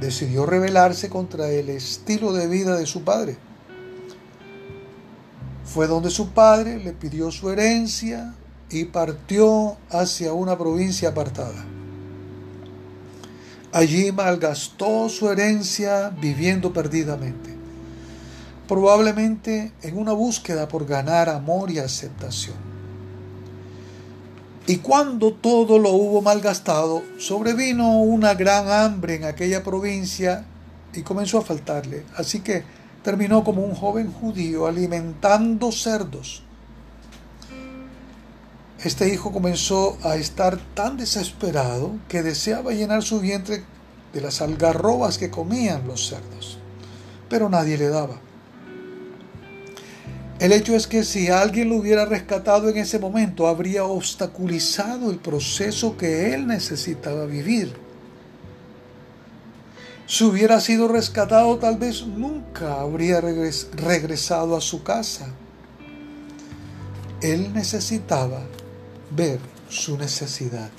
decidió 0.00 0.46
rebelarse 0.46 1.10
contra 1.10 1.50
el 1.50 1.68
estilo 1.68 2.32
de 2.32 2.46
vida 2.46 2.76
de 2.76 2.86
su 2.86 3.02
padre. 3.04 3.36
Fue 5.64 5.86
donde 5.86 6.10
su 6.10 6.30
padre 6.30 6.78
le 6.78 6.92
pidió 6.92 7.30
su 7.30 7.50
herencia 7.50 8.34
y 8.70 8.86
partió 8.86 9.76
hacia 9.90 10.32
una 10.32 10.56
provincia 10.56 11.10
apartada. 11.10 11.64
Allí 13.72 14.10
malgastó 14.10 15.08
su 15.08 15.30
herencia 15.30 16.10
viviendo 16.10 16.72
perdidamente, 16.72 17.54
probablemente 18.66 19.72
en 19.82 19.96
una 19.96 20.12
búsqueda 20.12 20.66
por 20.66 20.86
ganar 20.86 21.28
amor 21.28 21.70
y 21.70 21.78
aceptación. 21.78 22.69
Y 24.70 24.76
cuando 24.76 25.32
todo 25.32 25.78
lo 25.78 25.90
hubo 25.90 26.22
malgastado, 26.22 27.02
sobrevino 27.18 28.00
una 28.02 28.34
gran 28.34 28.70
hambre 28.70 29.16
en 29.16 29.24
aquella 29.24 29.64
provincia 29.64 30.44
y 30.92 31.02
comenzó 31.02 31.38
a 31.38 31.42
faltarle. 31.42 32.04
Así 32.16 32.40
que 32.40 32.62
terminó 33.02 33.42
como 33.42 33.62
un 33.64 33.74
joven 33.74 34.12
judío 34.12 34.66
alimentando 34.66 35.72
cerdos 35.72 36.44
este 38.82 39.12
hijo 39.12 39.30
comenzó 39.30 39.98
a 40.02 40.16
estar 40.16 40.58
tan 40.72 40.96
desesperado 40.96 41.98
que 42.08 42.22
deseaba 42.22 42.72
llenar 42.72 43.02
su 43.02 43.20
vientre 43.20 43.62
de 44.14 44.20
las 44.22 44.40
algarrobas 44.40 45.18
que 45.18 45.30
comían 45.30 45.86
los 45.86 46.08
cerdos, 46.08 46.56
pero 47.28 47.50
nadie 47.50 47.76
le 47.76 47.88
daba. 47.88 48.18
El 50.40 50.52
hecho 50.52 50.74
es 50.74 50.86
que 50.86 51.04
si 51.04 51.28
alguien 51.28 51.68
lo 51.68 51.76
hubiera 51.76 52.06
rescatado 52.06 52.70
en 52.70 52.78
ese 52.78 52.98
momento, 52.98 53.46
habría 53.46 53.84
obstaculizado 53.84 55.10
el 55.10 55.18
proceso 55.18 55.98
que 55.98 56.32
él 56.32 56.46
necesitaba 56.46 57.26
vivir. 57.26 57.74
Si 60.06 60.24
hubiera 60.24 60.58
sido 60.60 60.88
rescatado, 60.88 61.58
tal 61.58 61.76
vez 61.76 62.06
nunca 62.06 62.80
habría 62.80 63.20
regresado 63.20 64.56
a 64.56 64.62
su 64.62 64.82
casa. 64.82 65.28
Él 67.20 67.52
necesitaba 67.52 68.40
ver 69.10 69.40
su 69.68 69.98
necesidad. 69.98 70.70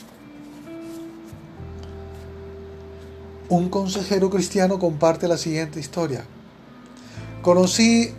Un 3.47 3.69
consejero 3.69 4.31
cristiano 4.31 4.79
comparte 4.79 5.27
la 5.27 5.37
siguiente 5.37 5.79
historia. 5.79 6.25
Conocí 7.43 8.11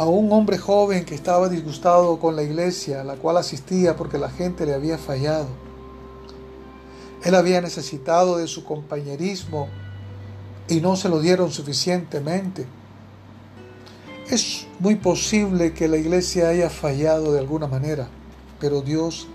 a 0.00 0.06
un 0.06 0.32
hombre 0.32 0.56
joven 0.56 1.04
que 1.04 1.14
estaba 1.14 1.50
disgustado 1.50 2.18
con 2.18 2.34
la 2.34 2.42
iglesia 2.42 3.02
a 3.02 3.04
la 3.04 3.16
cual 3.16 3.36
asistía 3.36 3.96
porque 3.96 4.16
la 4.16 4.30
gente 4.30 4.64
le 4.64 4.72
había 4.72 4.96
fallado. 4.96 5.48
Él 7.22 7.34
había 7.34 7.60
necesitado 7.60 8.38
de 8.38 8.48
su 8.48 8.64
compañerismo 8.64 9.68
y 10.68 10.80
no 10.80 10.96
se 10.96 11.10
lo 11.10 11.20
dieron 11.20 11.52
suficientemente. 11.52 12.66
Es 14.30 14.66
muy 14.78 14.96
posible 14.96 15.74
que 15.74 15.86
la 15.86 15.98
iglesia 15.98 16.48
haya 16.48 16.70
fallado 16.70 17.32
de 17.32 17.40
alguna 17.40 17.66
manera 17.66 18.08
pero 18.60 18.82
Dios 18.82 19.26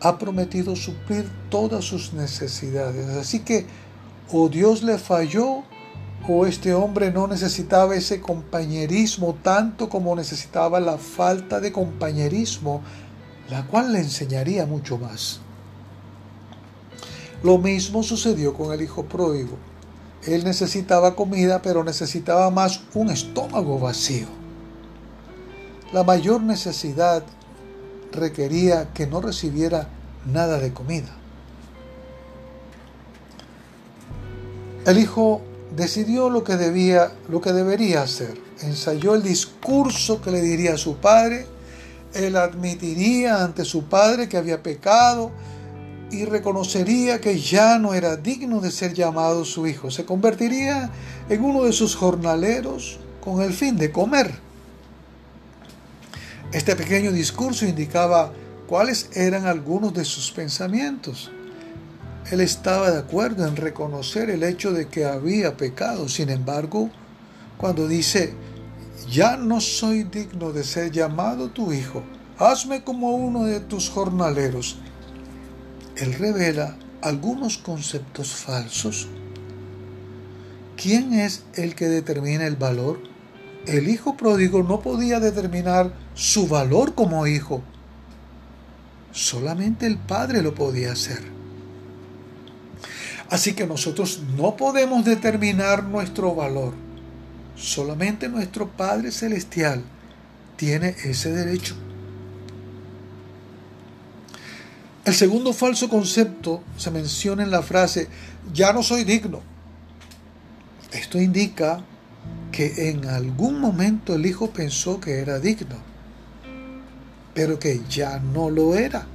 ha 0.00 0.18
prometido 0.18 0.74
suplir 0.74 1.30
todas 1.50 1.84
sus 1.84 2.12
necesidades. 2.14 3.06
Así 3.10 3.40
que 3.40 3.66
o 4.32 4.48
Dios 4.48 4.82
le 4.82 4.98
falló 4.98 5.62
o 6.26 6.46
este 6.46 6.72
hombre 6.72 7.10
no 7.10 7.26
necesitaba 7.26 7.94
ese 7.94 8.20
compañerismo 8.20 9.36
tanto 9.42 9.88
como 9.88 10.16
necesitaba 10.16 10.80
la 10.80 10.96
falta 10.96 11.60
de 11.60 11.70
compañerismo, 11.70 12.80
la 13.50 13.66
cual 13.66 13.92
le 13.92 13.98
enseñaría 13.98 14.64
mucho 14.64 14.96
más. 14.96 15.40
Lo 17.42 17.58
mismo 17.58 18.02
sucedió 18.02 18.54
con 18.54 18.72
el 18.72 18.80
hijo 18.80 19.04
pródigo. 19.04 19.58
Él 20.26 20.44
necesitaba 20.44 21.14
comida, 21.14 21.60
pero 21.60 21.84
necesitaba 21.84 22.50
más 22.50 22.80
un 22.94 23.10
estómago 23.10 23.78
vacío. 23.78 24.28
La 25.92 26.04
mayor 26.04 26.40
necesidad 26.42 27.22
requería 28.12 28.94
que 28.94 29.06
no 29.06 29.20
recibiera 29.20 29.88
nada 30.24 30.58
de 30.58 30.72
comida. 30.72 31.14
El 34.86 34.98
hijo 34.98 35.42
decidió 35.76 36.30
lo 36.30 36.44
que 36.44 36.56
debía, 36.56 37.12
lo 37.28 37.40
que 37.40 37.52
debería 37.52 38.02
hacer. 38.02 38.40
Ensayó 38.60 39.14
el 39.14 39.22
discurso 39.22 40.20
que 40.20 40.30
le 40.30 40.40
diría 40.40 40.74
a 40.74 40.78
su 40.78 40.96
padre. 40.96 41.46
Él 42.14 42.36
admitiría 42.36 43.42
ante 43.42 43.64
su 43.64 43.84
padre 43.84 44.28
que 44.28 44.36
había 44.36 44.62
pecado 44.62 45.32
y 46.10 46.24
reconocería 46.24 47.20
que 47.20 47.40
ya 47.40 47.78
no 47.78 47.94
era 47.94 48.16
digno 48.16 48.60
de 48.60 48.70
ser 48.70 48.94
llamado 48.94 49.44
su 49.44 49.66
hijo. 49.66 49.90
Se 49.90 50.04
convertiría 50.04 50.90
en 51.28 51.44
uno 51.44 51.64
de 51.64 51.72
sus 51.72 51.96
jornaleros 51.96 52.98
con 53.20 53.42
el 53.42 53.52
fin 53.52 53.76
de 53.76 53.90
comer. 53.90 54.32
Este 56.52 56.76
pequeño 56.76 57.10
discurso 57.10 57.66
indicaba 57.66 58.32
cuáles 58.68 59.10
eran 59.14 59.46
algunos 59.46 59.92
de 59.92 60.04
sus 60.04 60.30
pensamientos. 60.30 61.32
Él 62.30 62.40
estaba 62.40 62.90
de 62.90 62.98
acuerdo 62.98 63.46
en 63.46 63.56
reconocer 63.56 64.30
el 64.30 64.42
hecho 64.42 64.72
de 64.72 64.88
que 64.88 65.04
había 65.04 65.56
pecado. 65.56 66.08
Sin 66.08 66.30
embargo, 66.30 66.90
cuando 67.58 67.86
dice, 67.86 68.32
ya 69.10 69.36
no 69.36 69.60
soy 69.60 70.04
digno 70.04 70.52
de 70.52 70.64
ser 70.64 70.90
llamado 70.90 71.50
tu 71.50 71.72
hijo, 71.72 72.02
hazme 72.38 72.82
como 72.82 73.14
uno 73.14 73.44
de 73.44 73.60
tus 73.60 73.90
jornaleros, 73.90 74.78
él 75.96 76.14
revela 76.14 76.76
algunos 77.02 77.58
conceptos 77.58 78.34
falsos. 78.34 79.08
¿Quién 80.76 81.12
es 81.12 81.44
el 81.54 81.74
que 81.74 81.86
determina 81.86 82.46
el 82.46 82.56
valor? 82.56 82.98
El 83.66 83.88
hijo 83.88 84.16
pródigo 84.16 84.62
no 84.62 84.80
podía 84.80 85.20
determinar 85.20 85.92
su 86.14 86.48
valor 86.48 86.94
como 86.94 87.26
hijo. 87.26 87.62
Solamente 89.12 89.86
el 89.86 89.98
padre 89.98 90.42
lo 90.42 90.54
podía 90.54 90.92
hacer. 90.92 91.33
Así 93.30 93.54
que 93.54 93.66
nosotros 93.66 94.20
no 94.36 94.56
podemos 94.56 95.04
determinar 95.04 95.84
nuestro 95.84 96.34
valor. 96.34 96.74
Solamente 97.56 98.28
nuestro 98.28 98.68
Padre 98.68 99.10
Celestial 99.10 99.82
tiene 100.56 100.94
ese 101.04 101.32
derecho. 101.32 101.74
El 105.04 105.14
segundo 105.14 105.52
falso 105.52 105.88
concepto 105.88 106.62
se 106.78 106.90
menciona 106.90 107.42
en 107.42 107.50
la 107.50 107.62
frase, 107.62 108.08
ya 108.52 108.72
no 108.72 108.82
soy 108.82 109.04
digno. 109.04 109.42
Esto 110.92 111.20
indica 111.20 111.84
que 112.50 112.88
en 112.88 113.06
algún 113.06 113.60
momento 113.60 114.14
el 114.14 114.24
hijo 114.24 114.50
pensó 114.50 115.00
que 115.00 115.18
era 115.18 115.38
digno, 115.40 115.76
pero 117.34 117.58
que 117.58 117.82
ya 117.88 118.18
no 118.18 118.48
lo 118.48 118.74
era. 118.76 119.06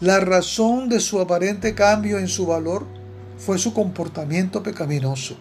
La 0.00 0.20
razón 0.20 0.90
de 0.90 1.00
su 1.00 1.20
aparente 1.20 1.74
cambio 1.74 2.18
en 2.18 2.28
su 2.28 2.44
valor 2.46 2.86
fue 3.38 3.58
su 3.58 3.72
comportamiento 3.72 4.62
pecaminoso. 4.62 5.36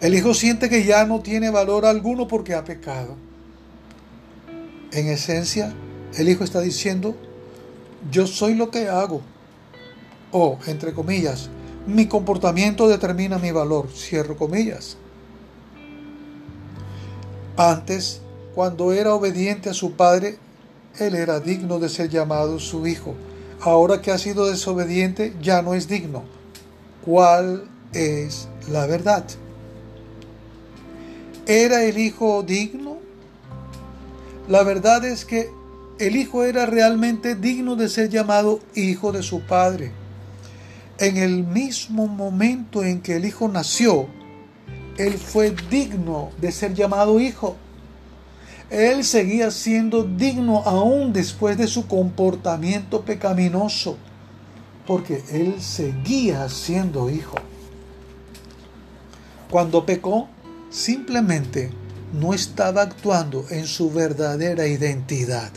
El 0.00 0.14
hijo 0.14 0.34
siente 0.34 0.68
que 0.68 0.84
ya 0.84 1.06
no 1.06 1.20
tiene 1.20 1.48
valor 1.48 1.86
alguno 1.86 2.28
porque 2.28 2.54
ha 2.54 2.64
pecado. 2.64 3.16
En 4.92 5.08
esencia, 5.08 5.74
el 6.18 6.28
hijo 6.28 6.44
está 6.44 6.60
diciendo, 6.60 7.16
yo 8.10 8.26
soy 8.26 8.54
lo 8.54 8.70
que 8.70 8.88
hago. 8.88 9.22
O, 10.30 10.58
entre 10.66 10.92
comillas, 10.92 11.48
mi 11.86 12.06
comportamiento 12.06 12.88
determina 12.88 13.38
mi 13.38 13.52
valor. 13.52 13.88
Cierro 13.90 14.36
comillas. 14.36 14.98
Antes, 17.56 18.20
cuando 18.54 18.92
era 18.92 19.14
obediente 19.14 19.70
a 19.70 19.74
su 19.74 19.92
padre, 19.92 20.38
él 20.98 21.14
era 21.14 21.40
digno 21.40 21.78
de 21.78 21.88
ser 21.88 22.08
llamado 22.08 22.58
su 22.58 22.86
hijo. 22.86 23.14
Ahora 23.60 24.02
que 24.02 24.10
ha 24.10 24.18
sido 24.18 24.46
desobediente, 24.46 25.34
ya 25.40 25.62
no 25.62 25.74
es 25.74 25.88
digno. 25.88 26.24
¿Cuál 27.04 27.64
es 27.92 28.48
la 28.70 28.86
verdad? 28.86 29.24
¿Era 31.46 31.84
el 31.84 31.98
hijo 31.98 32.42
digno? 32.42 32.98
La 34.48 34.62
verdad 34.62 35.04
es 35.04 35.24
que 35.24 35.50
el 35.98 36.16
hijo 36.16 36.44
era 36.44 36.66
realmente 36.66 37.34
digno 37.34 37.76
de 37.76 37.88
ser 37.88 38.10
llamado 38.10 38.60
hijo 38.74 39.12
de 39.12 39.22
su 39.22 39.40
padre. 39.40 39.92
En 40.98 41.16
el 41.16 41.44
mismo 41.44 42.06
momento 42.06 42.82
en 42.82 43.00
que 43.00 43.16
el 43.16 43.24
hijo 43.24 43.48
nació, 43.48 44.06
él 44.98 45.14
fue 45.14 45.54
digno 45.70 46.30
de 46.40 46.52
ser 46.52 46.74
llamado 46.74 47.20
hijo 47.20 47.56
él 48.70 49.04
seguía 49.04 49.50
siendo 49.50 50.02
digno 50.02 50.62
aún 50.64 51.12
después 51.12 51.56
de 51.56 51.68
su 51.68 51.86
comportamiento 51.86 53.02
pecaminoso, 53.02 53.96
porque 54.86 55.22
él 55.30 55.60
seguía 55.60 56.48
siendo 56.48 57.10
hijo. 57.10 57.36
Cuando 59.50 59.86
pecó, 59.86 60.28
simplemente 60.70 61.70
no 62.12 62.34
estaba 62.34 62.82
actuando 62.82 63.44
en 63.50 63.66
su 63.66 63.90
verdadera 63.90 64.66
identidad. 64.66 65.50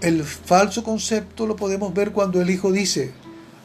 El 0.00 0.22
falso 0.22 0.84
concepto 0.84 1.46
lo 1.46 1.56
podemos 1.56 1.92
ver 1.92 2.12
cuando 2.12 2.40
el 2.40 2.50
hijo 2.50 2.70
dice, 2.70 3.12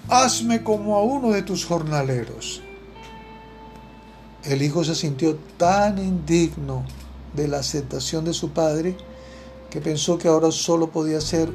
hazme 0.09 0.63
como 0.63 0.95
a 0.95 1.03
uno 1.03 1.31
de 1.31 1.43
tus 1.43 1.65
jornaleros. 1.65 2.62
El 4.45 4.61
hijo 4.61 4.83
se 4.83 4.93
sintió 4.93 5.37
tan 5.57 5.97
indigno 5.97 6.85
de 7.33 7.47
la 7.47 7.59
aceptación 7.59 8.25
de 8.25 8.33
su 8.33 8.49
padre 8.49 8.97
que 9.69 9.79
pensó 9.79 10.17
que 10.17 10.27
ahora 10.27 10.51
solo 10.51 10.89
podía 10.89 11.21
ser 11.21 11.49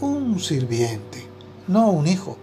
un 0.00 0.40
sirviente, 0.40 1.24
no 1.68 1.90
un 1.90 2.08
hijo. 2.08 2.36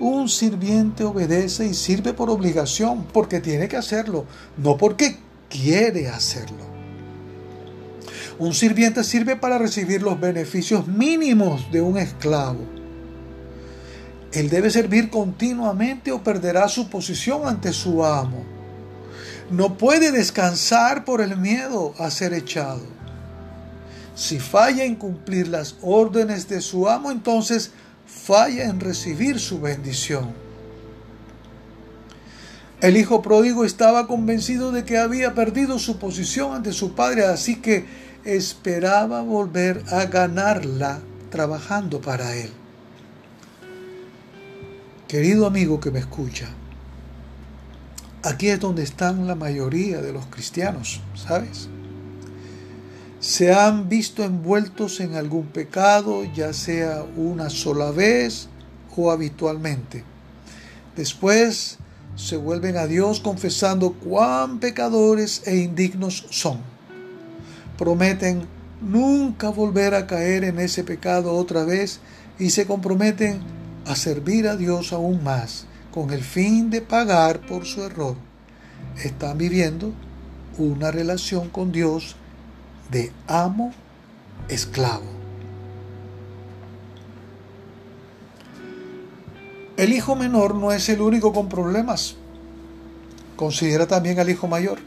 Un 0.00 0.30
sirviente 0.30 1.04
obedece 1.04 1.66
y 1.66 1.74
sirve 1.74 2.14
por 2.14 2.30
obligación, 2.30 3.04
porque 3.12 3.40
tiene 3.40 3.68
que 3.68 3.76
hacerlo, 3.76 4.24
no 4.56 4.78
porque 4.78 5.18
quiere 5.50 6.08
hacerlo. 6.08 6.64
Un 8.38 8.54
sirviente 8.54 9.04
sirve 9.04 9.36
para 9.36 9.58
recibir 9.58 10.02
los 10.02 10.18
beneficios 10.18 10.88
mínimos 10.88 11.70
de 11.70 11.82
un 11.82 11.98
esclavo 11.98 12.81
él 14.32 14.48
debe 14.48 14.70
servir 14.70 15.10
continuamente 15.10 16.10
o 16.10 16.22
perderá 16.22 16.68
su 16.68 16.88
posición 16.88 17.46
ante 17.46 17.72
su 17.72 18.04
amo. 18.04 18.44
No 19.50 19.76
puede 19.76 20.10
descansar 20.10 21.04
por 21.04 21.20
el 21.20 21.36
miedo 21.36 21.94
a 21.98 22.10
ser 22.10 22.32
echado. 22.32 22.80
Si 24.14 24.38
falla 24.38 24.84
en 24.84 24.96
cumplir 24.96 25.48
las 25.48 25.76
órdenes 25.82 26.48
de 26.48 26.62
su 26.62 26.88
amo, 26.88 27.10
entonces 27.10 27.72
falla 28.06 28.64
en 28.64 28.80
recibir 28.80 29.38
su 29.38 29.60
bendición. 29.60 30.32
El 32.80 32.96
hijo 32.96 33.22
pródigo 33.22 33.64
estaba 33.64 34.06
convencido 34.06 34.72
de 34.72 34.84
que 34.84 34.98
había 34.98 35.34
perdido 35.34 35.78
su 35.78 35.98
posición 35.98 36.54
ante 36.54 36.72
su 36.72 36.94
padre, 36.94 37.26
así 37.26 37.56
que 37.56 37.86
esperaba 38.24 39.20
volver 39.20 39.82
a 39.90 40.06
ganarla 40.06 41.00
trabajando 41.30 42.00
para 42.00 42.34
él. 42.34 42.50
Querido 45.12 45.44
amigo 45.44 45.78
que 45.78 45.90
me 45.90 45.98
escucha, 45.98 46.48
aquí 48.22 48.48
es 48.48 48.58
donde 48.58 48.82
están 48.82 49.26
la 49.26 49.34
mayoría 49.34 50.00
de 50.00 50.10
los 50.10 50.24
cristianos, 50.24 51.02
¿sabes? 51.14 51.68
Se 53.20 53.52
han 53.52 53.90
visto 53.90 54.24
envueltos 54.24 55.00
en 55.00 55.14
algún 55.16 55.48
pecado, 55.48 56.24
ya 56.34 56.54
sea 56.54 57.04
una 57.14 57.50
sola 57.50 57.90
vez 57.90 58.48
o 58.96 59.10
habitualmente. 59.10 60.02
Después 60.96 61.76
se 62.16 62.38
vuelven 62.38 62.78
a 62.78 62.86
Dios 62.86 63.20
confesando 63.20 63.92
cuán 63.92 64.60
pecadores 64.60 65.42
e 65.44 65.58
indignos 65.58 66.26
son. 66.30 66.56
Prometen 67.76 68.46
nunca 68.80 69.50
volver 69.50 69.94
a 69.94 70.06
caer 70.06 70.44
en 70.44 70.58
ese 70.58 70.84
pecado 70.84 71.34
otra 71.34 71.64
vez 71.64 72.00
y 72.38 72.48
se 72.48 72.64
comprometen 72.66 73.61
a 73.86 73.96
servir 73.96 74.48
a 74.48 74.56
Dios 74.56 74.92
aún 74.92 75.22
más 75.24 75.66
con 75.92 76.10
el 76.10 76.22
fin 76.22 76.70
de 76.70 76.80
pagar 76.80 77.40
por 77.40 77.66
su 77.66 77.82
error, 77.82 78.16
están 79.02 79.38
viviendo 79.38 79.92
una 80.58 80.90
relación 80.90 81.48
con 81.48 81.72
Dios 81.72 82.16
de 82.90 83.12
amo-esclavo. 83.26 85.22
El 89.76 89.92
hijo 89.92 90.14
menor 90.14 90.54
no 90.54 90.72
es 90.72 90.88
el 90.88 91.00
único 91.00 91.32
con 91.32 91.48
problemas. 91.48 92.16
Considera 93.36 93.86
también 93.86 94.20
al 94.20 94.28
hijo 94.28 94.46
mayor. 94.46 94.78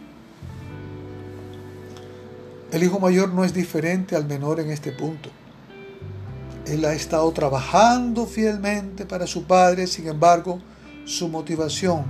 El 2.72 2.84
hijo 2.84 3.00
mayor 3.00 3.34
no 3.34 3.44
es 3.44 3.54
diferente 3.54 4.16
al 4.16 4.26
menor 4.26 4.60
en 4.60 4.70
este 4.70 4.92
punto. 4.92 5.30
Él 6.67 6.84
ha 6.86 6.93
estado 6.93 7.32
trabajando 7.32 8.25
fielmente 8.25 9.06
para 9.06 9.28
su 9.28 9.43
padre, 9.43 9.86
sin 9.86 10.08
embargo, 10.08 10.60
su 11.06 11.28
motivación 11.28 12.06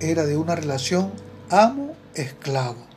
era 0.00 0.26
de 0.26 0.36
una 0.36 0.56
relación 0.56 1.12
amo-esclavo. 1.48 2.94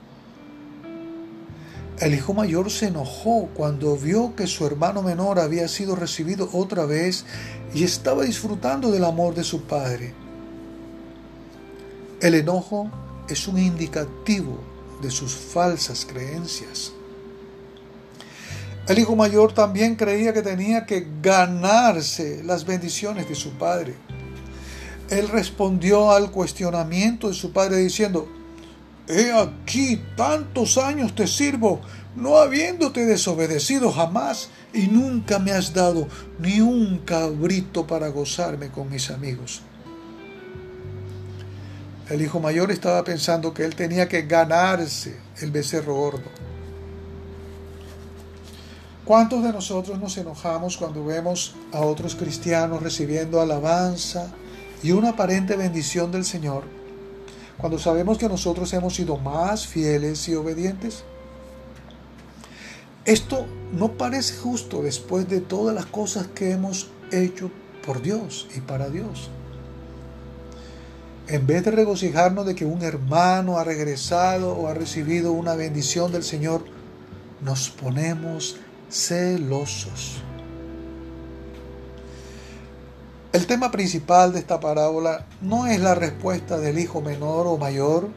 El 1.99 2.13
hijo 2.13 2.33
mayor 2.33 2.69
se 2.69 2.87
enojó 2.87 3.49
cuando 3.53 3.95
vio 3.97 4.35
que 4.35 4.47
su 4.47 4.65
hermano 4.65 5.01
menor 5.01 5.39
había 5.39 5.67
sido 5.67 5.95
recibido 5.95 6.49
otra 6.53 6.85
vez 6.85 7.25
y 7.73 7.83
estaba 7.83 8.23
disfrutando 8.23 8.91
del 8.91 9.03
amor 9.03 9.35
de 9.35 9.43
su 9.43 9.63
padre. 9.63 10.13
El 12.21 12.35
enojo 12.35 12.89
es 13.29 13.47
un 13.47 13.59
indicativo 13.59 14.59
de 15.01 15.11
sus 15.11 15.35
falsas 15.35 16.05
creencias. 16.05 16.91
El 18.87 18.99
hijo 18.99 19.17
mayor 19.17 19.53
también 19.53 19.95
creía 19.95 20.33
que 20.33 20.41
tenía 20.41 20.85
que 20.85 21.05
ganarse 21.21 22.41
las 22.45 22.65
bendiciones 22.65 23.27
de 23.27 23.35
su 23.35 23.51
padre. 23.51 23.95
Él 25.09 25.27
respondió 25.27 26.11
al 26.11 26.31
cuestionamiento 26.31 27.27
de 27.27 27.33
su 27.33 27.51
padre 27.51 27.77
diciendo, 27.77 28.29
He 29.09 29.31
aquí 29.31 30.01
tantos 30.15 30.77
años 30.77 31.15
te 31.15 31.27
sirvo, 31.27 31.81
no 32.15 32.37
habiéndote 32.37 33.05
desobedecido 33.05 33.91
jamás, 33.91 34.49
y 34.73 34.87
nunca 34.87 35.39
me 35.39 35.51
has 35.51 35.73
dado 35.73 36.07
ni 36.39 36.61
un 36.61 36.99
cabrito 36.99 37.87
para 37.87 38.07
gozarme 38.07 38.69
con 38.69 38.89
mis 38.89 39.09
amigos. 39.11 39.61
El 42.09 42.21
hijo 42.21 42.39
mayor 42.39 42.71
estaba 42.71 43.03
pensando 43.03 43.53
que 43.53 43.65
él 43.65 43.75
tenía 43.75 44.07
que 44.07 44.21
ganarse 44.21 45.17
el 45.41 45.51
becerro 45.51 45.93
gordo. 45.95 46.46
¿Cuántos 49.07 49.41
de 49.41 49.53
nosotros 49.53 49.99
nos 49.99 50.17
enojamos 50.17 50.77
cuando 50.77 51.05
vemos 51.05 51.55
a 51.71 51.79
otros 51.79 52.15
cristianos 52.15 52.83
recibiendo 52.83 53.39
alabanza 53.41 54.27
y 54.83 54.91
una 54.91 55.09
aparente 55.09 55.55
bendición 55.55 56.11
del 56.11 56.25
Señor? 56.25 56.77
cuando 57.57 57.79
sabemos 57.79 58.17
que 58.17 58.29
nosotros 58.29 58.71
hemos 58.73 58.95
sido 58.95 59.17
más 59.17 59.65
fieles 59.65 60.27
y 60.29 60.35
obedientes? 60.35 61.03
Esto 63.05 63.45
no 63.73 63.93
parece 63.93 64.35
justo 64.37 64.81
después 64.81 65.27
de 65.29 65.41
todas 65.41 65.73
las 65.73 65.85
cosas 65.85 66.27
que 66.27 66.51
hemos 66.51 66.89
hecho 67.11 67.49
por 67.85 68.01
Dios 68.01 68.47
y 68.55 68.59
para 68.61 68.89
Dios. 68.89 69.29
En 71.27 71.47
vez 71.47 71.63
de 71.65 71.71
regocijarnos 71.71 72.45
de 72.45 72.55
que 72.55 72.65
un 72.65 72.83
hermano 72.83 73.57
ha 73.57 73.63
regresado 73.63 74.53
o 74.53 74.67
ha 74.67 74.73
recibido 74.73 75.31
una 75.31 75.55
bendición 75.55 76.11
del 76.11 76.23
Señor, 76.23 76.63
nos 77.41 77.69
ponemos 77.69 78.57
celosos. 78.89 80.21
El 83.33 83.45
tema 83.45 83.71
principal 83.71 84.33
de 84.33 84.39
esta 84.39 84.59
parábola 84.59 85.25
no 85.41 85.67
es 85.67 85.79
la 85.79 85.95
respuesta 85.95 86.57
del 86.57 86.79
hijo 86.79 87.01
menor 87.01 87.45
o 87.47 87.57
mayor, 87.57 88.09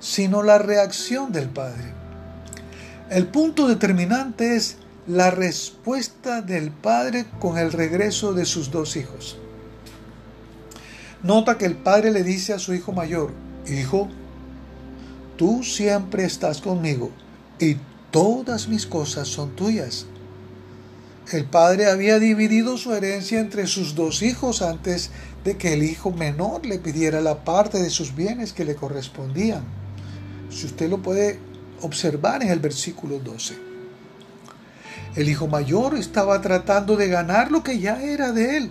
sino 0.00 0.42
la 0.42 0.58
reacción 0.58 1.32
del 1.32 1.48
padre. 1.48 1.92
El 3.10 3.26
punto 3.26 3.66
determinante 3.66 4.56
es 4.56 4.76
la 5.06 5.30
respuesta 5.30 6.42
del 6.42 6.70
padre 6.70 7.26
con 7.40 7.58
el 7.58 7.72
regreso 7.72 8.32
de 8.32 8.44
sus 8.44 8.70
dos 8.70 8.96
hijos. 8.96 9.38
Nota 11.22 11.58
que 11.58 11.66
el 11.66 11.76
padre 11.76 12.10
le 12.10 12.22
dice 12.22 12.52
a 12.52 12.58
su 12.58 12.74
hijo 12.74 12.92
mayor, 12.92 13.32
Hijo, 13.68 14.08
tú 15.36 15.64
siempre 15.64 16.24
estás 16.24 16.60
conmigo 16.60 17.10
y 17.58 17.76
todas 18.10 18.68
mis 18.68 18.86
cosas 18.86 19.28
son 19.28 19.56
tuyas. 19.56 20.06
El 21.32 21.44
padre 21.44 21.86
había 21.86 22.18
dividido 22.18 22.78
su 22.78 22.94
herencia 22.94 23.40
entre 23.40 23.66
sus 23.66 23.94
dos 23.94 24.22
hijos 24.22 24.62
antes 24.62 25.10
de 25.44 25.56
que 25.56 25.74
el 25.74 25.82
hijo 25.82 26.12
menor 26.12 26.64
le 26.64 26.78
pidiera 26.78 27.20
la 27.20 27.44
parte 27.44 27.82
de 27.82 27.90
sus 27.90 28.14
bienes 28.14 28.52
que 28.52 28.64
le 28.64 28.76
correspondían. 28.76 29.64
Si 30.50 30.66
usted 30.66 30.88
lo 30.88 31.02
puede 31.02 31.40
observar 31.82 32.42
en 32.42 32.50
el 32.50 32.60
versículo 32.60 33.18
12. 33.18 33.56
El 35.16 35.28
hijo 35.28 35.48
mayor 35.48 35.96
estaba 35.96 36.40
tratando 36.40 36.96
de 36.96 37.08
ganar 37.08 37.50
lo 37.50 37.62
que 37.62 37.78
ya 37.78 38.02
era 38.02 38.32
de 38.32 38.58
él, 38.58 38.70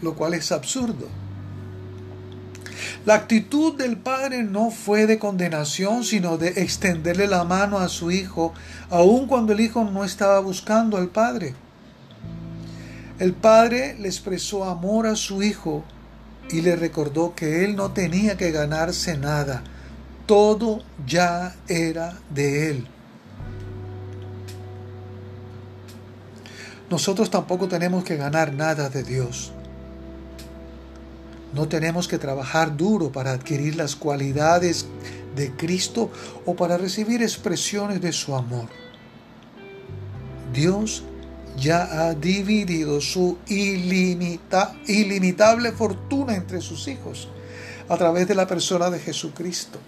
lo 0.00 0.14
cual 0.14 0.34
es 0.34 0.52
absurdo. 0.52 1.08
La 3.04 3.14
actitud 3.14 3.76
del 3.76 3.96
padre 3.96 4.44
no 4.44 4.70
fue 4.70 5.08
de 5.08 5.18
condenación, 5.18 6.04
sino 6.04 6.38
de 6.38 6.48
extenderle 6.62 7.26
la 7.26 7.42
mano 7.42 7.78
a 7.78 7.88
su 7.88 8.12
hijo, 8.12 8.54
aun 8.90 9.26
cuando 9.26 9.52
el 9.52 9.60
hijo 9.60 9.82
no 9.82 10.04
estaba 10.04 10.38
buscando 10.38 10.96
al 10.96 11.08
padre. 11.08 11.54
El 13.18 13.32
padre 13.32 13.96
le 13.98 14.06
expresó 14.06 14.64
amor 14.64 15.08
a 15.08 15.16
su 15.16 15.42
hijo 15.42 15.82
y 16.50 16.60
le 16.60 16.76
recordó 16.76 17.34
que 17.34 17.64
él 17.64 17.74
no 17.74 17.90
tenía 17.90 18.36
que 18.36 18.52
ganarse 18.52 19.18
nada, 19.18 19.64
todo 20.26 20.82
ya 21.04 21.56
era 21.66 22.18
de 22.30 22.70
él. 22.70 22.86
Nosotros 26.88 27.30
tampoco 27.30 27.66
tenemos 27.66 28.04
que 28.04 28.16
ganar 28.16 28.52
nada 28.52 28.90
de 28.90 29.02
Dios. 29.02 29.52
No 31.52 31.68
tenemos 31.68 32.08
que 32.08 32.18
trabajar 32.18 32.76
duro 32.76 33.12
para 33.12 33.30
adquirir 33.32 33.76
las 33.76 33.94
cualidades 33.94 34.86
de 35.36 35.52
Cristo 35.52 36.10
o 36.46 36.56
para 36.56 36.78
recibir 36.78 37.22
expresiones 37.22 38.00
de 38.00 38.12
su 38.12 38.34
amor. 38.34 38.68
Dios 40.52 41.04
ya 41.56 42.06
ha 42.06 42.14
dividido 42.14 43.00
su 43.00 43.38
ilimitable 43.46 44.42
fortuna 45.72 46.34
entre 46.34 46.60
sus 46.60 46.88
hijos 46.88 47.28
a 47.88 47.96
través 47.96 48.28
de 48.28 48.34
la 48.34 48.46
persona 48.46 48.90
de 48.90 48.98
Jesucristo. 48.98 49.78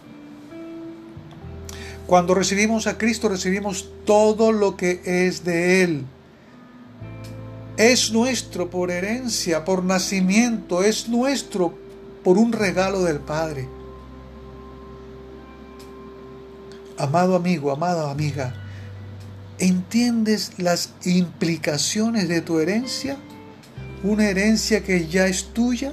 Cuando 2.06 2.34
recibimos 2.34 2.86
a 2.86 2.96
Cristo 2.98 3.30
recibimos 3.30 3.88
todo 4.04 4.52
lo 4.52 4.76
que 4.76 5.00
es 5.04 5.42
de 5.44 5.82
Él 5.82 6.04
es 7.76 8.12
nuestro 8.12 8.70
por 8.70 8.90
herencia, 8.90 9.64
por 9.64 9.84
nacimiento, 9.84 10.84
es 10.84 11.08
nuestro 11.08 11.74
por 12.22 12.38
un 12.38 12.52
regalo 12.52 13.02
del 13.02 13.18
Padre. 13.18 13.68
Amado 16.96 17.34
amigo, 17.34 17.72
amada 17.72 18.10
amiga, 18.10 18.54
¿entiendes 19.58 20.52
las 20.58 20.90
implicaciones 21.04 22.28
de 22.28 22.40
tu 22.40 22.60
herencia? 22.60 23.16
¿Una 24.04 24.28
herencia 24.28 24.84
que 24.84 25.08
ya 25.08 25.26
es 25.26 25.52
tuya? 25.52 25.92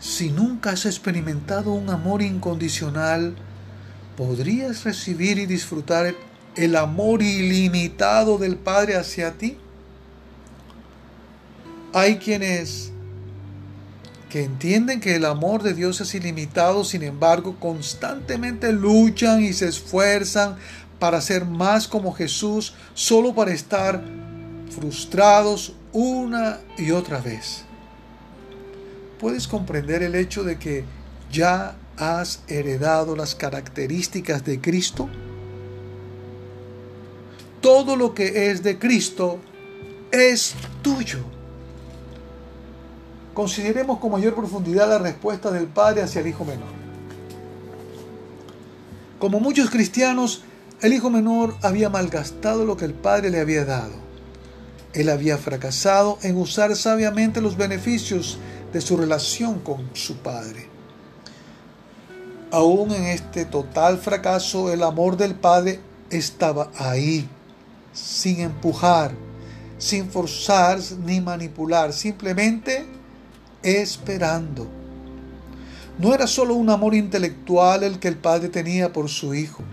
Si 0.00 0.30
nunca 0.30 0.70
has 0.70 0.86
experimentado 0.86 1.72
un 1.72 1.90
amor 1.90 2.22
incondicional, 2.22 3.36
¿podrías 4.16 4.82
recibir 4.82 5.38
y 5.38 5.46
disfrutar 5.46 6.14
el 6.56 6.74
amor 6.74 7.22
ilimitado 7.22 8.38
del 8.38 8.56
Padre 8.56 8.96
hacia 8.96 9.38
ti? 9.38 9.56
Hay 11.96 12.18
quienes 12.18 12.92
que 14.28 14.44
entienden 14.44 15.00
que 15.00 15.16
el 15.16 15.24
amor 15.24 15.62
de 15.62 15.72
Dios 15.72 15.98
es 16.02 16.14
ilimitado, 16.14 16.84
sin 16.84 17.02
embargo, 17.02 17.56
constantemente 17.58 18.70
luchan 18.70 19.42
y 19.42 19.54
se 19.54 19.68
esfuerzan 19.68 20.56
para 20.98 21.22
ser 21.22 21.46
más 21.46 21.88
como 21.88 22.12
Jesús, 22.12 22.74
solo 22.92 23.34
para 23.34 23.52
estar 23.52 24.04
frustrados 24.78 25.72
una 25.94 26.58
y 26.76 26.90
otra 26.90 27.18
vez. 27.22 27.64
¿Puedes 29.18 29.48
comprender 29.48 30.02
el 30.02 30.16
hecho 30.16 30.44
de 30.44 30.58
que 30.58 30.84
ya 31.32 31.76
has 31.96 32.42
heredado 32.46 33.16
las 33.16 33.34
características 33.34 34.44
de 34.44 34.60
Cristo? 34.60 35.08
Todo 37.62 37.96
lo 37.96 38.12
que 38.12 38.50
es 38.50 38.62
de 38.62 38.78
Cristo 38.78 39.38
es 40.12 40.54
tuyo. 40.82 41.35
Consideremos 43.36 43.98
con 43.98 44.12
mayor 44.12 44.34
profundidad 44.34 44.88
la 44.88 44.96
respuesta 44.96 45.50
del 45.50 45.66
padre 45.66 46.00
hacia 46.00 46.22
el 46.22 46.26
hijo 46.26 46.46
menor. 46.46 46.70
Como 49.18 49.40
muchos 49.40 49.68
cristianos, 49.68 50.42
el 50.80 50.94
hijo 50.94 51.10
menor 51.10 51.54
había 51.60 51.90
malgastado 51.90 52.64
lo 52.64 52.78
que 52.78 52.86
el 52.86 52.94
padre 52.94 53.28
le 53.28 53.40
había 53.40 53.66
dado. 53.66 53.92
Él 54.94 55.10
había 55.10 55.36
fracasado 55.36 56.18
en 56.22 56.38
usar 56.38 56.74
sabiamente 56.76 57.42
los 57.42 57.58
beneficios 57.58 58.38
de 58.72 58.80
su 58.80 58.96
relación 58.96 59.58
con 59.58 59.90
su 59.92 60.16
padre. 60.16 60.70
Aún 62.50 62.90
en 62.90 63.04
este 63.04 63.44
total 63.44 63.98
fracaso, 63.98 64.72
el 64.72 64.82
amor 64.82 65.18
del 65.18 65.34
padre 65.34 65.80
estaba 66.08 66.70
ahí, 66.78 67.28
sin 67.92 68.40
empujar, 68.40 69.12
sin 69.76 70.08
forzar 70.08 70.78
ni 71.04 71.20
manipular, 71.20 71.92
simplemente 71.92 72.95
esperando. 73.66 74.68
No 75.98 76.14
era 76.14 76.26
solo 76.26 76.54
un 76.54 76.70
amor 76.70 76.94
intelectual 76.94 77.82
el 77.82 77.98
que 77.98 78.08
el 78.08 78.16
padre 78.16 78.48
tenía 78.48 78.92
por 78.92 79.08
su 79.08 79.34
hijo. 79.34 79.64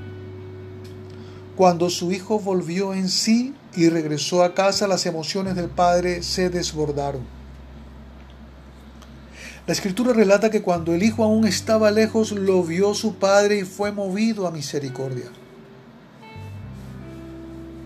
Cuando 1.56 1.90
su 1.92 2.12
hijo 2.12 2.40
volvió 2.40 2.94
en 2.94 3.08
sí 3.10 3.54
y 3.76 3.90
regresó 3.90 4.44
a 4.44 4.56
casa, 4.56 4.88
las 4.88 5.06
emociones 5.06 5.56
del 5.56 5.70
padre 5.70 6.24
se 6.24 6.50
desbordaron. 6.50 7.22
La 9.68 9.74
escritura 9.74 10.12
relata 10.14 10.50
que 10.50 10.64
cuando 10.64 10.94
el 10.94 11.04
hijo 11.04 11.24
aún 11.24 11.46
estaba 11.46 11.92
lejos, 11.92 12.32
lo 12.32 12.64
vio 12.64 12.94
su 12.96 13.16
padre 13.16 13.60
y 13.60 13.64
fue 13.64 13.92
movido 13.92 14.48
a 14.48 14.52
misericordia. 14.52 15.28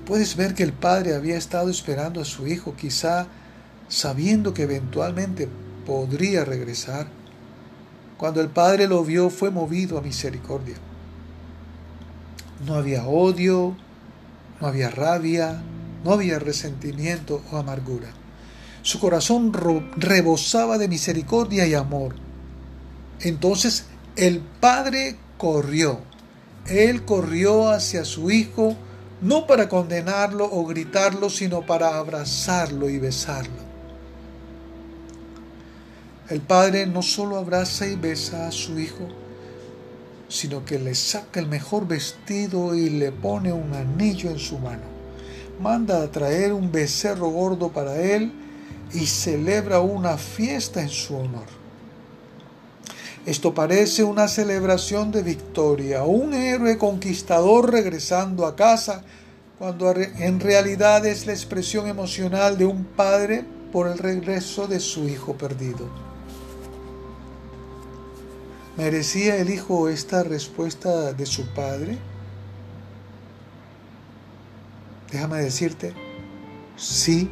Puedes 0.05 0.37
ver 0.37 0.53
que 0.53 0.63
el 0.63 0.71
padre 0.71 1.13
había 1.15 1.37
estado 1.37 1.69
esperando 1.69 2.21
a 2.21 2.25
su 2.25 2.47
hijo, 2.47 2.75
quizá 2.75 3.27
sabiendo 3.89 4.53
que 4.53 4.63
eventualmente 4.63 5.49
podría 5.88 6.43
regresar. 6.43 7.08
Cuando 8.17 8.41
el 8.41 8.50
padre 8.50 8.89
lo 8.89 9.06
vio, 9.06 9.30
fue 9.30 9.52
movido 9.52 9.97
a 9.97 10.02
misericordia. 10.02 10.76
No 12.65 12.76
había 12.76 13.08
odio, 13.08 13.78
no 14.60 14.67
había 14.67 14.89
rabia, 14.89 15.62
no 16.04 16.12
había 16.12 16.39
resentimiento 16.39 17.41
o 17.52 17.58
amargura. 17.58 18.10
Su 18.82 19.00
corazón 19.00 19.54
rebosaba 19.95 20.78
de 20.78 20.89
misericordia 20.89 21.65
y 21.65 21.73
amor. 21.73 22.15
Entonces 23.21 23.86
el 24.17 24.41
padre 24.41 25.15
corrió. 25.38 26.02
Él 26.65 27.06
corrió 27.06 27.69
hacia 27.69 28.04
su 28.04 28.30
hijo, 28.30 28.76
no 29.21 29.47
para 29.47 29.69
condenarlo 29.69 30.50
o 30.52 30.65
gritarlo, 30.65 31.30
sino 31.30 31.65
para 31.65 31.97
abrazarlo 31.97 32.89
y 32.89 33.00
besarlo. 33.00 33.66
El 36.29 36.41
padre 36.41 36.85
no 36.85 37.01
solo 37.01 37.37
abraza 37.37 37.87
y 37.87 37.95
besa 37.95 38.49
a 38.49 38.51
su 38.51 38.77
hijo, 38.79 39.07
sino 40.27 40.65
que 40.65 40.77
le 40.77 40.93
saca 40.93 41.39
el 41.39 41.47
mejor 41.47 41.87
vestido 41.87 42.75
y 42.75 42.89
le 42.89 43.13
pone 43.13 43.53
un 43.53 43.73
anillo 43.73 44.29
en 44.29 44.37
su 44.37 44.59
mano. 44.59 44.83
Manda 45.61 46.03
a 46.03 46.11
traer 46.11 46.51
un 46.51 46.69
becerro 46.69 47.29
gordo 47.29 47.69
para 47.69 47.95
él 47.95 48.33
y 48.93 49.05
celebra 49.05 49.79
una 49.79 50.17
fiesta 50.17 50.81
en 50.81 50.89
su 50.89 51.15
honor. 51.15 51.47
Esto 53.25 53.53
parece 53.53 54.03
una 54.03 54.27
celebración 54.27 55.11
de 55.11 55.23
victoria, 55.23 56.03
un 56.03 56.33
héroe 56.33 56.77
conquistador 56.77 57.71
regresando 57.71 58.45
a 58.45 58.57
casa, 58.57 59.01
cuando 59.57 59.93
en 59.95 60.41
realidad 60.41 61.05
es 61.05 61.25
la 61.25 61.31
expresión 61.31 61.87
emocional 61.87 62.57
de 62.57 62.65
un 62.65 62.83
padre 62.83 63.45
por 63.71 63.87
el 63.87 63.97
regreso 63.97 64.67
de 64.67 64.81
su 64.81 65.07
hijo 65.07 65.33
perdido. 65.37 66.06
¿Merecía 68.77 69.37
el 69.37 69.49
hijo 69.49 69.89
esta 69.89 70.21
respuesta 70.21 71.11
de 71.13 71.25
su 71.25 71.47
padre? 71.47 71.97
Déjame 75.11 75.37
decirte, 75.37 75.93
sí, 76.75 77.27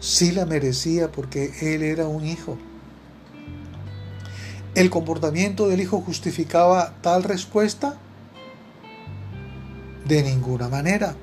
sí 0.00 0.32
la 0.32 0.44
merecía 0.44 1.10
porque 1.10 1.54
él 1.62 1.82
era 1.82 2.06
un 2.06 2.26
hijo. 2.26 2.58
¿El 4.74 4.90
comportamiento 4.90 5.68
del 5.68 5.80
hijo 5.80 6.02
justificaba 6.02 6.92
tal 7.00 7.22
respuesta? 7.22 7.96
De 10.04 10.22
ninguna 10.22 10.68
manera. 10.68 11.14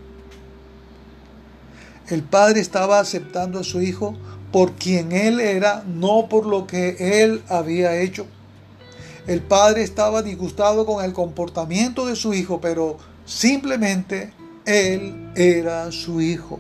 El 2.08 2.24
padre 2.24 2.62
estaba 2.62 3.00
aceptando 3.00 3.60
a 3.60 3.64
su 3.64 3.80
hijo 3.80 4.16
por 4.52 4.72
quien 4.74 5.12
él 5.12 5.40
era, 5.40 5.84
no 5.86 6.28
por 6.30 6.48
lo 6.48 6.66
que 6.66 7.22
él 7.22 7.44
había 7.48 7.96
hecho. 8.02 8.26
El 9.28 9.42
padre 9.42 9.84
estaba 9.84 10.24
disgustado 10.24 10.86
con 10.86 11.04
el 11.06 11.14
comportamiento 11.14 12.08
de 12.08 12.16
su 12.16 12.34
hijo, 12.34 12.60
pero 12.60 12.98
simplemente 13.26 14.34
él 14.66 15.32
era 15.36 15.92
su 15.92 16.22
hijo. 16.22 16.60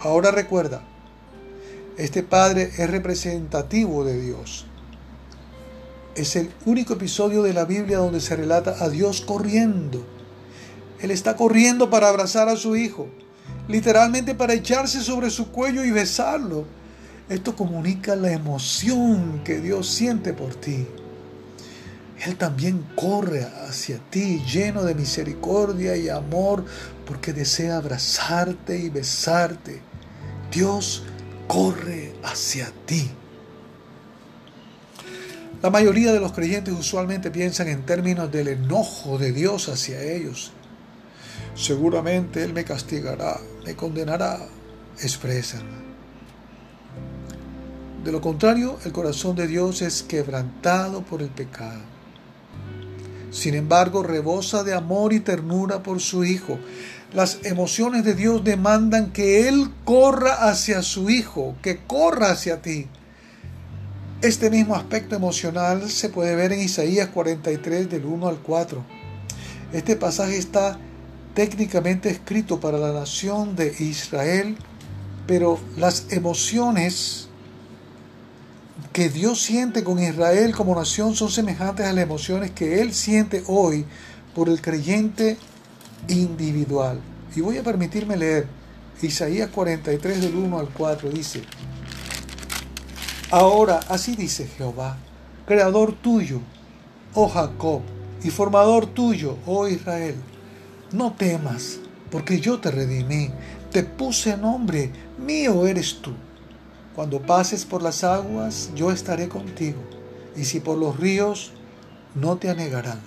Ahora 0.00 0.30
recuerda, 0.30 0.82
este 1.96 2.22
padre 2.22 2.70
es 2.78 2.88
representativo 2.88 4.04
de 4.04 4.20
Dios. 4.20 4.66
Es 6.14 6.36
el 6.36 6.50
único 6.64 6.94
episodio 6.94 7.42
de 7.42 7.52
la 7.54 7.64
Biblia 7.64 7.98
donde 7.98 8.20
se 8.20 8.36
relata 8.36 8.76
a 8.82 8.88
Dios 8.88 9.20
corriendo. 9.20 10.04
Él 11.00 11.10
está 11.10 11.36
corriendo 11.36 11.90
para 11.90 12.08
abrazar 12.08 12.48
a 12.48 12.56
su 12.56 12.76
hijo, 12.76 13.08
literalmente 13.68 14.34
para 14.34 14.54
echarse 14.54 15.00
sobre 15.02 15.30
su 15.30 15.50
cuello 15.50 15.84
y 15.84 15.90
besarlo. 15.90 16.64
Esto 17.30 17.54
comunica 17.54 18.16
la 18.16 18.32
emoción 18.32 19.42
que 19.44 19.60
Dios 19.60 19.88
siente 19.88 20.32
por 20.32 20.56
ti. 20.56 20.84
Él 22.26 22.36
también 22.36 22.84
corre 22.96 23.44
hacia 23.68 23.98
ti 24.10 24.42
lleno 24.44 24.82
de 24.82 24.96
misericordia 24.96 25.96
y 25.96 26.08
amor 26.08 26.64
porque 27.06 27.32
desea 27.32 27.76
abrazarte 27.76 28.78
y 28.78 28.90
besarte. 28.90 29.80
Dios 30.50 31.04
corre 31.46 32.12
hacia 32.24 32.72
ti. 32.84 33.08
La 35.62 35.70
mayoría 35.70 36.12
de 36.12 36.18
los 36.18 36.32
creyentes 36.32 36.74
usualmente 36.74 37.30
piensan 37.30 37.68
en 37.68 37.86
términos 37.86 38.32
del 38.32 38.48
enojo 38.48 39.18
de 39.18 39.30
Dios 39.30 39.68
hacia 39.68 40.02
ellos. 40.02 40.50
Seguramente 41.54 42.42
Él 42.42 42.54
me 42.54 42.64
castigará, 42.64 43.38
me 43.64 43.76
condenará, 43.76 44.40
expresan. 45.00 45.89
De 48.04 48.12
lo 48.12 48.22
contrario, 48.22 48.78
el 48.86 48.92
corazón 48.92 49.36
de 49.36 49.46
Dios 49.46 49.82
es 49.82 50.02
quebrantado 50.02 51.02
por 51.02 51.20
el 51.20 51.28
pecado. 51.28 51.80
Sin 53.30 53.54
embargo, 53.54 54.02
rebosa 54.02 54.64
de 54.64 54.74
amor 54.74 55.12
y 55.12 55.20
ternura 55.20 55.82
por 55.82 56.00
su 56.00 56.24
Hijo. 56.24 56.58
Las 57.12 57.40
emociones 57.44 58.04
de 58.04 58.14
Dios 58.14 58.42
demandan 58.42 59.12
que 59.12 59.48
Él 59.48 59.70
corra 59.84 60.48
hacia 60.48 60.82
su 60.82 61.10
Hijo, 61.10 61.56
que 61.60 61.84
corra 61.84 62.30
hacia 62.30 62.62
ti. 62.62 62.86
Este 64.22 64.50
mismo 64.50 64.74
aspecto 64.76 65.14
emocional 65.14 65.90
se 65.90 66.08
puede 66.08 66.34
ver 66.36 66.52
en 66.52 66.60
Isaías 66.60 67.08
43 67.08 67.90
del 67.90 68.06
1 68.06 68.28
al 68.28 68.38
4. 68.38 68.84
Este 69.72 69.96
pasaje 69.96 70.38
está 70.38 70.78
técnicamente 71.34 72.08
escrito 72.08 72.60
para 72.60 72.78
la 72.78 72.92
nación 72.92 73.56
de 73.56 73.74
Israel, 73.78 74.56
pero 75.26 75.60
las 75.76 76.06
emociones 76.10 77.29
que 78.92 79.08
Dios 79.08 79.42
siente 79.42 79.84
con 79.84 79.98
Israel 79.98 80.54
como 80.54 80.74
nación 80.74 81.14
son 81.14 81.30
semejantes 81.30 81.86
a 81.86 81.92
las 81.92 82.04
emociones 82.04 82.50
que 82.50 82.80
Él 82.80 82.92
siente 82.92 83.42
hoy 83.46 83.84
por 84.34 84.48
el 84.48 84.60
creyente 84.60 85.36
individual. 86.08 87.00
Y 87.34 87.40
voy 87.40 87.58
a 87.58 87.62
permitirme 87.62 88.16
leer 88.16 88.46
Isaías 89.02 89.50
43 89.50 90.20
del 90.20 90.34
1 90.34 90.58
al 90.58 90.68
4. 90.68 91.10
Dice, 91.10 91.42
Ahora 93.30 93.80
así 93.88 94.16
dice 94.16 94.48
Jehová, 94.48 94.98
creador 95.46 95.92
tuyo, 95.92 96.40
oh 97.14 97.28
Jacob, 97.28 97.82
y 98.24 98.30
formador 98.30 98.86
tuyo, 98.86 99.38
oh 99.46 99.68
Israel, 99.68 100.16
no 100.92 101.12
temas, 101.12 101.78
porque 102.10 102.40
yo 102.40 102.58
te 102.58 102.72
redimí, 102.72 103.30
te 103.70 103.84
puse 103.84 104.36
nombre, 104.36 104.90
mío 105.18 105.66
eres 105.66 106.00
tú. 106.02 106.12
Cuando 106.94 107.22
pases 107.22 107.64
por 107.64 107.82
las 107.82 108.02
aguas, 108.02 108.70
yo 108.74 108.90
estaré 108.90 109.28
contigo, 109.28 109.78
y 110.36 110.44
si 110.44 110.58
por 110.58 110.76
los 110.76 110.98
ríos, 110.98 111.52
no 112.16 112.36
te 112.36 112.50
anegarán. 112.50 113.00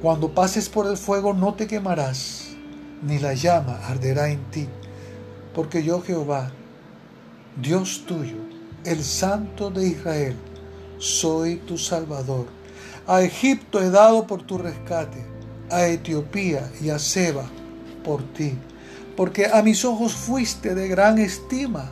Cuando 0.00 0.32
pases 0.32 0.68
por 0.68 0.86
el 0.86 0.96
fuego, 0.96 1.34
no 1.34 1.54
te 1.54 1.66
quemarás, 1.66 2.50
ni 3.02 3.18
la 3.18 3.34
llama 3.34 3.80
arderá 3.88 4.30
en 4.30 4.44
ti, 4.52 4.68
porque 5.52 5.82
yo 5.82 6.00
Jehová, 6.00 6.52
Dios 7.60 8.04
tuyo, 8.06 8.36
el 8.84 9.02
Santo 9.02 9.70
de 9.70 9.88
Israel, 9.88 10.36
soy 10.98 11.56
tu 11.56 11.76
Salvador. 11.76 12.46
A 13.08 13.22
Egipto 13.22 13.80
he 13.80 13.90
dado 13.90 14.28
por 14.28 14.42
tu 14.42 14.58
rescate, 14.58 15.26
a 15.70 15.86
Etiopía 15.88 16.70
y 16.80 16.90
a 16.90 17.00
Seba 17.00 17.46
por 18.04 18.22
ti 18.22 18.56
porque 19.18 19.46
a 19.46 19.62
mis 19.62 19.84
ojos 19.84 20.12
fuiste 20.12 20.76
de 20.76 20.86
gran 20.86 21.18
estima, 21.18 21.90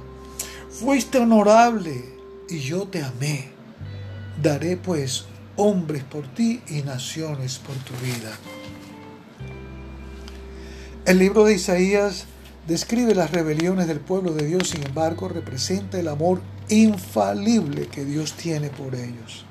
fuiste 0.71 1.19
honorable 1.19 2.05
y 2.49 2.61
yo 2.61 2.87
te 2.87 3.03
amé. 3.03 3.49
Daré 4.41 4.77
pues 4.77 5.25
hombres 5.57 6.05
por 6.05 6.33
ti 6.35 6.63
y 6.69 6.83
naciones 6.83 7.59
por 7.59 7.75
tu 7.79 7.95
vida. 7.95 8.31
El 11.05 11.19
libro 11.19 11.45
de 11.45 11.55
Isaías 11.55 12.27
describe 12.69 13.13
las 13.13 13.33
rebeliones 13.33 13.89
del 13.89 13.99
pueblo 13.99 14.33
de 14.33 14.47
Dios, 14.47 14.69
sin 14.69 14.87
embargo, 14.87 15.29
representa 15.29 15.99
el 15.99 16.07
amor 16.07 16.41
infalible 16.69 17.89
que 17.89 18.05
Dios 18.05 18.35
tiene 18.35 18.71
por 18.71 18.95
ellos. 18.95 19.45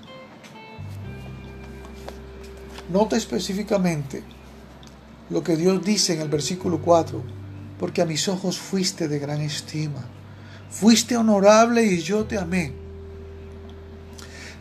Nota 2.89 3.17
específicamente 3.17 4.23
lo 5.29 5.43
que 5.43 5.57
Dios 5.57 5.83
dice 5.83 6.13
en 6.13 6.21
el 6.21 6.29
versículo 6.29 6.79
4 6.79 7.44
porque 7.79 8.01
a 8.01 8.05
mis 8.05 8.27
ojos 8.27 8.57
fuiste 8.57 9.07
de 9.07 9.19
gran 9.19 9.41
estima. 9.41 10.05
Fuiste 10.69 11.15
honorable 11.17 11.85
y 11.85 12.01
yo 12.01 12.25
te 12.25 12.37
amé. 12.37 12.73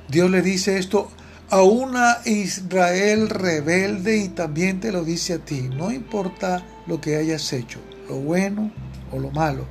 Dios 0.09 0.31
le 0.31 0.43
dice 0.43 0.79
esto 0.79 1.11
a 1.51 1.63
una 1.63 2.19
Israel 2.25 3.29
rebelde 3.29 4.17
y 4.19 4.29
también 4.29 4.81
te 4.81 4.93
lo 4.93 5.05
dice 5.05 5.35
a 5.35 5.39
ti. 5.39 5.63
No 5.63 5.91
importa 5.91 6.65
lo 6.87 7.01
que 7.01 7.17
hayas 7.17 7.53
hecho, 7.53 7.81
lo 8.09 8.17
bueno 8.17 8.73
o 9.13 9.19
lo 9.19 9.31
malo. 9.31 9.67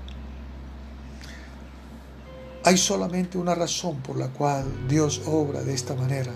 Hay 2.65 2.77
solamente 2.77 3.37
una 3.37 3.55
razón 3.55 4.01
por 4.01 4.17
la 4.17 4.29
cual 4.29 4.87
Dios 4.87 5.21
obra 5.25 5.61
de 5.61 5.73
esta 5.73 5.95
manera. 5.95 6.31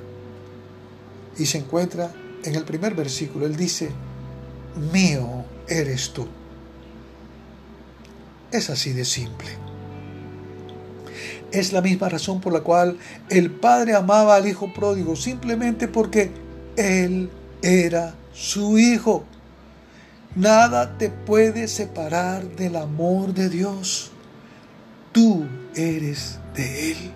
Y 1.38 1.46
se 1.46 1.60
encuentra 1.60 2.12
en 2.44 2.56
el 2.56 2.66
primer 2.66 2.96
versículo. 2.96 3.46
Él 3.46 3.56
dice, 3.56 3.92
mío 4.92 5.46
eres 5.68 6.12
tú. 6.12 6.28
Es 8.52 8.70
así 8.70 8.94
de 8.94 9.06
simple. 9.06 9.50
Es 11.52 11.74
la 11.74 11.82
misma 11.82 12.10
razón 12.10 12.42
por 12.42 12.54
la 12.54 12.62
cual 12.62 12.98
el 13.30 13.52
padre 13.52 13.96
amaba 13.96 14.36
al 14.36 14.48
hijo 14.48 14.74
pródigo, 14.74 15.16
simplemente 15.16 15.88
porque 15.88 16.32
él 16.76 17.30
era 17.62 18.16
su 18.34 18.78
hijo. 18.78 19.26
Nada 20.36 20.98
te 20.98 21.10
puede 21.10 21.68
separar 21.68 22.48
del 22.56 22.76
amor 22.76 23.34
de 23.34 23.50
Dios. 23.50 24.12
Tú 25.12 25.48
eres 25.76 26.38
de 26.54 26.92
Él. 26.92 27.12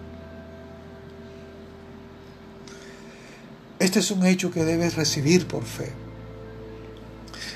Este 3.77 3.99
es 3.99 4.09
un 4.11 4.25
hecho 4.25 4.51
que 4.51 4.63
debes 4.63 4.95
recibir 4.95 5.47
por 5.47 5.63
fe. 5.63 5.91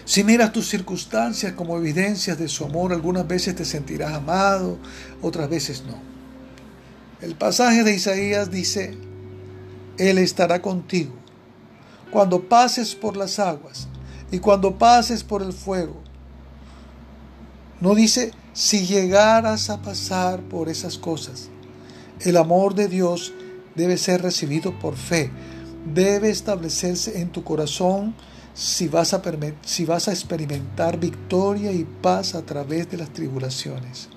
Si 0.06 0.24
miras 0.24 0.52
tus 0.52 0.68
circunstancias 0.68 1.54
como 1.54 1.78
evidencias 1.78 2.38
de 2.38 2.48
su 2.48 2.66
amor, 2.66 2.94
algunas 2.94 3.28
veces 3.28 3.56
te 3.56 3.66
sentirás 3.66 4.14
amado, 4.14 4.78
otras 5.22 5.50
veces 5.50 5.84
no. 5.86 6.00
El 7.22 7.36
pasaje 7.36 7.84
de 7.84 7.96
Isaías 7.96 8.52
dice, 8.52 8.98
Él 9.98 10.18
estará 10.18 10.62
contigo 10.62 11.14
cuando 12.12 12.48
pases 12.48 12.96
por 12.96 13.18
las 13.18 13.40
aguas 13.40 13.88
y 14.32 14.40
cuando 14.40 14.78
pases 14.78 15.24
por 15.24 15.42
el 15.42 15.54
fuego. 15.54 16.02
No 17.82 17.96
dice 17.96 18.32
si 18.54 18.86
llegaras 18.86 19.70
a 19.70 19.82
pasar 19.82 20.42
por 20.42 20.70
esas 20.70 20.98
cosas. 20.98 21.50
El 22.22 22.38
amor 22.38 22.74
de 22.74 22.88
Dios 22.88 23.34
debe 23.76 23.98
ser 23.98 24.22
recibido 24.22 24.80
por 24.80 24.96
fe, 24.96 25.30
debe 25.94 26.30
establecerse 26.30 27.20
en 27.20 27.30
tu 27.30 27.44
corazón 27.44 28.16
si 28.56 28.88
vas, 28.88 29.14
a, 29.14 30.12
experimentar 30.12 30.98
victoria 30.98 31.74
y 31.74 31.84
paz 31.84 32.36
a 32.36 32.46
través 32.46 32.90
de 32.90 32.98
las 32.98 33.10
tribulaciones. 33.10 34.08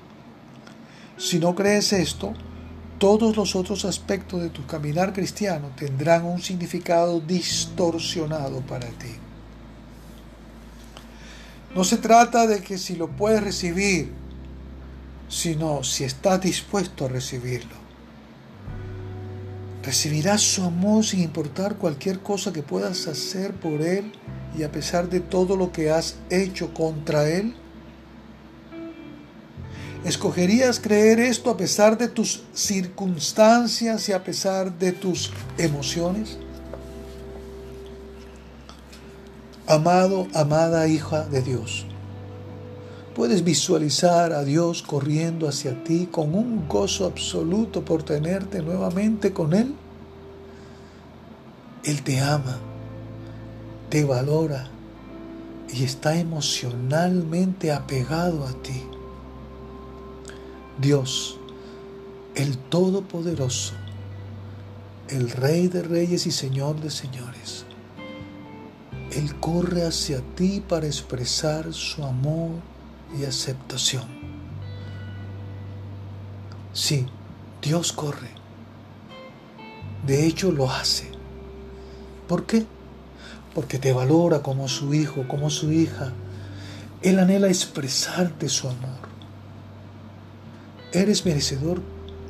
Si 1.18 1.40
no 1.40 1.56
crees 1.56 1.92
esto, 1.92 2.32
todos 2.98 3.36
los 3.36 3.56
otros 3.56 3.84
aspectos 3.84 4.40
de 4.40 4.50
tu 4.50 4.64
caminar 4.64 5.12
cristiano 5.12 5.72
tendrán 5.76 6.24
un 6.24 6.40
significado 6.40 7.20
distorsionado 7.20 8.60
para 8.60 8.86
ti. 8.86 9.16
No 11.74 11.82
se 11.82 11.96
trata 11.96 12.46
de 12.46 12.62
que 12.62 12.78
si 12.78 12.94
lo 12.94 13.08
puedes 13.08 13.42
recibir, 13.42 14.12
sino 15.28 15.82
si 15.82 16.04
estás 16.04 16.40
dispuesto 16.40 17.06
a 17.06 17.08
recibirlo. 17.08 17.87
Recibirás 19.88 20.42
su 20.42 20.64
amor 20.64 21.02
sin 21.02 21.20
importar 21.22 21.76
cualquier 21.76 22.18
cosa 22.20 22.52
que 22.52 22.62
puedas 22.62 23.06
hacer 23.06 23.54
por 23.54 23.80
Él 23.80 24.12
y 24.54 24.62
a 24.62 24.70
pesar 24.70 25.08
de 25.08 25.20
todo 25.20 25.56
lo 25.56 25.72
que 25.72 25.90
has 25.90 26.16
hecho 26.28 26.74
contra 26.74 27.26
Él. 27.26 27.54
¿Escogerías 30.04 30.78
creer 30.78 31.20
esto 31.20 31.48
a 31.48 31.56
pesar 31.56 31.96
de 31.96 32.08
tus 32.08 32.42
circunstancias 32.52 34.10
y 34.10 34.12
a 34.12 34.22
pesar 34.22 34.78
de 34.78 34.92
tus 34.92 35.32
emociones? 35.56 36.36
Amado, 39.66 40.28
amada 40.34 40.86
hija 40.86 41.24
de 41.24 41.40
Dios, 41.40 41.86
puedes 43.18 43.42
visualizar 43.42 44.32
a 44.32 44.44
Dios 44.44 44.80
corriendo 44.80 45.48
hacia 45.48 45.82
ti 45.82 46.08
con 46.08 46.36
un 46.36 46.68
gozo 46.68 47.04
absoluto 47.04 47.84
por 47.84 48.04
tenerte 48.04 48.62
nuevamente 48.62 49.32
con 49.32 49.54
Él. 49.54 49.74
Él 51.82 52.02
te 52.04 52.20
ama, 52.20 52.58
te 53.88 54.04
valora 54.04 54.68
y 55.68 55.82
está 55.82 56.16
emocionalmente 56.16 57.72
apegado 57.72 58.46
a 58.46 58.52
ti. 58.62 58.84
Dios, 60.80 61.40
el 62.36 62.56
Todopoderoso, 62.56 63.74
el 65.08 65.28
Rey 65.32 65.66
de 65.66 65.82
Reyes 65.82 66.24
y 66.28 66.30
Señor 66.30 66.80
de 66.80 66.90
Señores, 66.90 67.64
Él 69.10 69.34
corre 69.40 69.84
hacia 69.84 70.20
ti 70.36 70.62
para 70.68 70.86
expresar 70.86 71.74
su 71.74 72.04
amor 72.04 72.67
y 73.16 73.24
aceptación. 73.24 74.04
Sí, 76.72 77.06
Dios 77.62 77.92
corre. 77.92 78.30
De 80.06 80.26
hecho 80.26 80.52
lo 80.52 80.70
hace. 80.70 81.10
¿Por 82.28 82.46
qué? 82.46 82.66
Porque 83.54 83.78
te 83.78 83.92
valora 83.92 84.42
como 84.42 84.68
su 84.68 84.94
hijo, 84.94 85.26
como 85.26 85.50
su 85.50 85.72
hija. 85.72 86.12
Él 87.02 87.18
anhela 87.18 87.48
expresarte 87.48 88.48
su 88.48 88.68
amor. 88.68 89.08
¿Eres 90.92 91.24
merecedor 91.26 91.82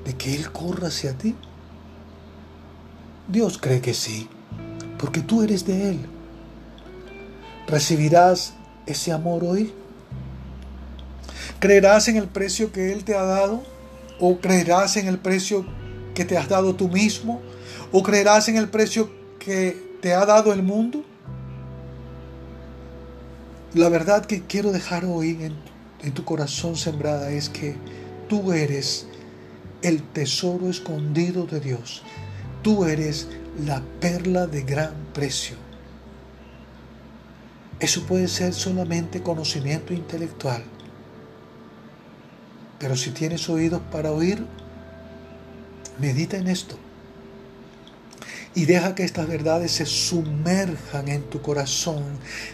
de 0.04 0.16
que 0.16 0.34
Él 0.34 0.50
corra 0.50 0.88
hacia 0.88 1.16
ti? 1.16 1.34
Dios 3.28 3.58
cree 3.58 3.80
que 3.80 3.94
sí, 3.94 4.28
porque 4.98 5.20
tú 5.20 5.42
eres 5.42 5.66
de 5.66 5.90
Él. 5.90 6.06
¿Recibirás 7.66 8.54
ese 8.86 9.12
amor 9.12 9.44
hoy? 9.44 9.72
¿Creerás 11.60 12.06
en 12.06 12.16
el 12.16 12.28
precio 12.28 12.70
que 12.70 12.92
Él 12.92 13.02
te 13.02 13.16
ha 13.16 13.24
dado? 13.24 13.64
¿O 14.20 14.38
creerás 14.38 14.96
en 14.96 15.08
el 15.08 15.18
precio 15.18 15.66
que 16.14 16.24
te 16.24 16.38
has 16.38 16.48
dado 16.48 16.76
tú 16.76 16.88
mismo? 16.88 17.42
¿O 17.90 18.04
creerás 18.04 18.48
en 18.48 18.56
el 18.56 18.68
precio 18.68 19.10
que 19.40 19.96
te 20.00 20.14
ha 20.14 20.24
dado 20.24 20.52
el 20.52 20.62
mundo? 20.62 21.04
La 23.74 23.88
verdad 23.88 24.24
que 24.24 24.44
quiero 24.44 24.70
dejar 24.70 25.04
hoy 25.04 25.30
en, 25.30 25.56
en 26.00 26.12
tu 26.12 26.24
corazón 26.24 26.76
sembrada 26.76 27.30
es 27.32 27.48
que 27.48 27.74
tú 28.28 28.52
eres 28.52 29.08
el 29.82 30.04
tesoro 30.04 30.70
escondido 30.70 31.46
de 31.46 31.58
Dios. 31.58 32.04
Tú 32.62 32.84
eres 32.84 33.28
la 33.66 33.82
perla 33.98 34.46
de 34.46 34.62
gran 34.62 34.94
precio. 35.12 35.56
Eso 37.80 38.04
puede 38.06 38.28
ser 38.28 38.54
solamente 38.54 39.24
conocimiento 39.24 39.92
intelectual 39.92 40.62
pero 42.78 42.96
si 42.96 43.10
tienes 43.10 43.48
oídos 43.48 43.82
para 43.90 44.12
oír, 44.12 44.44
medita 45.98 46.36
en 46.36 46.48
esto. 46.48 46.78
Y 48.54 48.64
deja 48.64 48.94
que 48.94 49.04
estas 49.04 49.28
verdades 49.28 49.72
se 49.72 49.86
sumerjan 49.86 51.08
en 51.08 51.22
tu 51.22 51.42
corazón. 51.42 52.04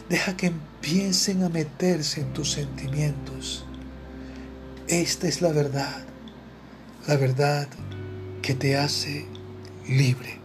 Deja 0.09 0.37
que 0.37 0.49
empiecen 0.49 1.43
a 1.43 1.49
meterse 1.49 2.21
en 2.21 2.33
tus 2.33 2.53
sentimientos. 2.53 3.65
Esta 4.89 5.29
es 5.29 5.41
la 5.41 5.53
verdad. 5.53 6.05
La 7.07 7.17
verdad 7.17 7.69
que 8.43 8.55
te 8.55 8.77
hace 8.77 9.27
libre. 9.89 10.41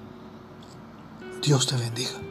Dios 1.41 1.67
te 1.67 1.75
bendiga. 1.75 2.28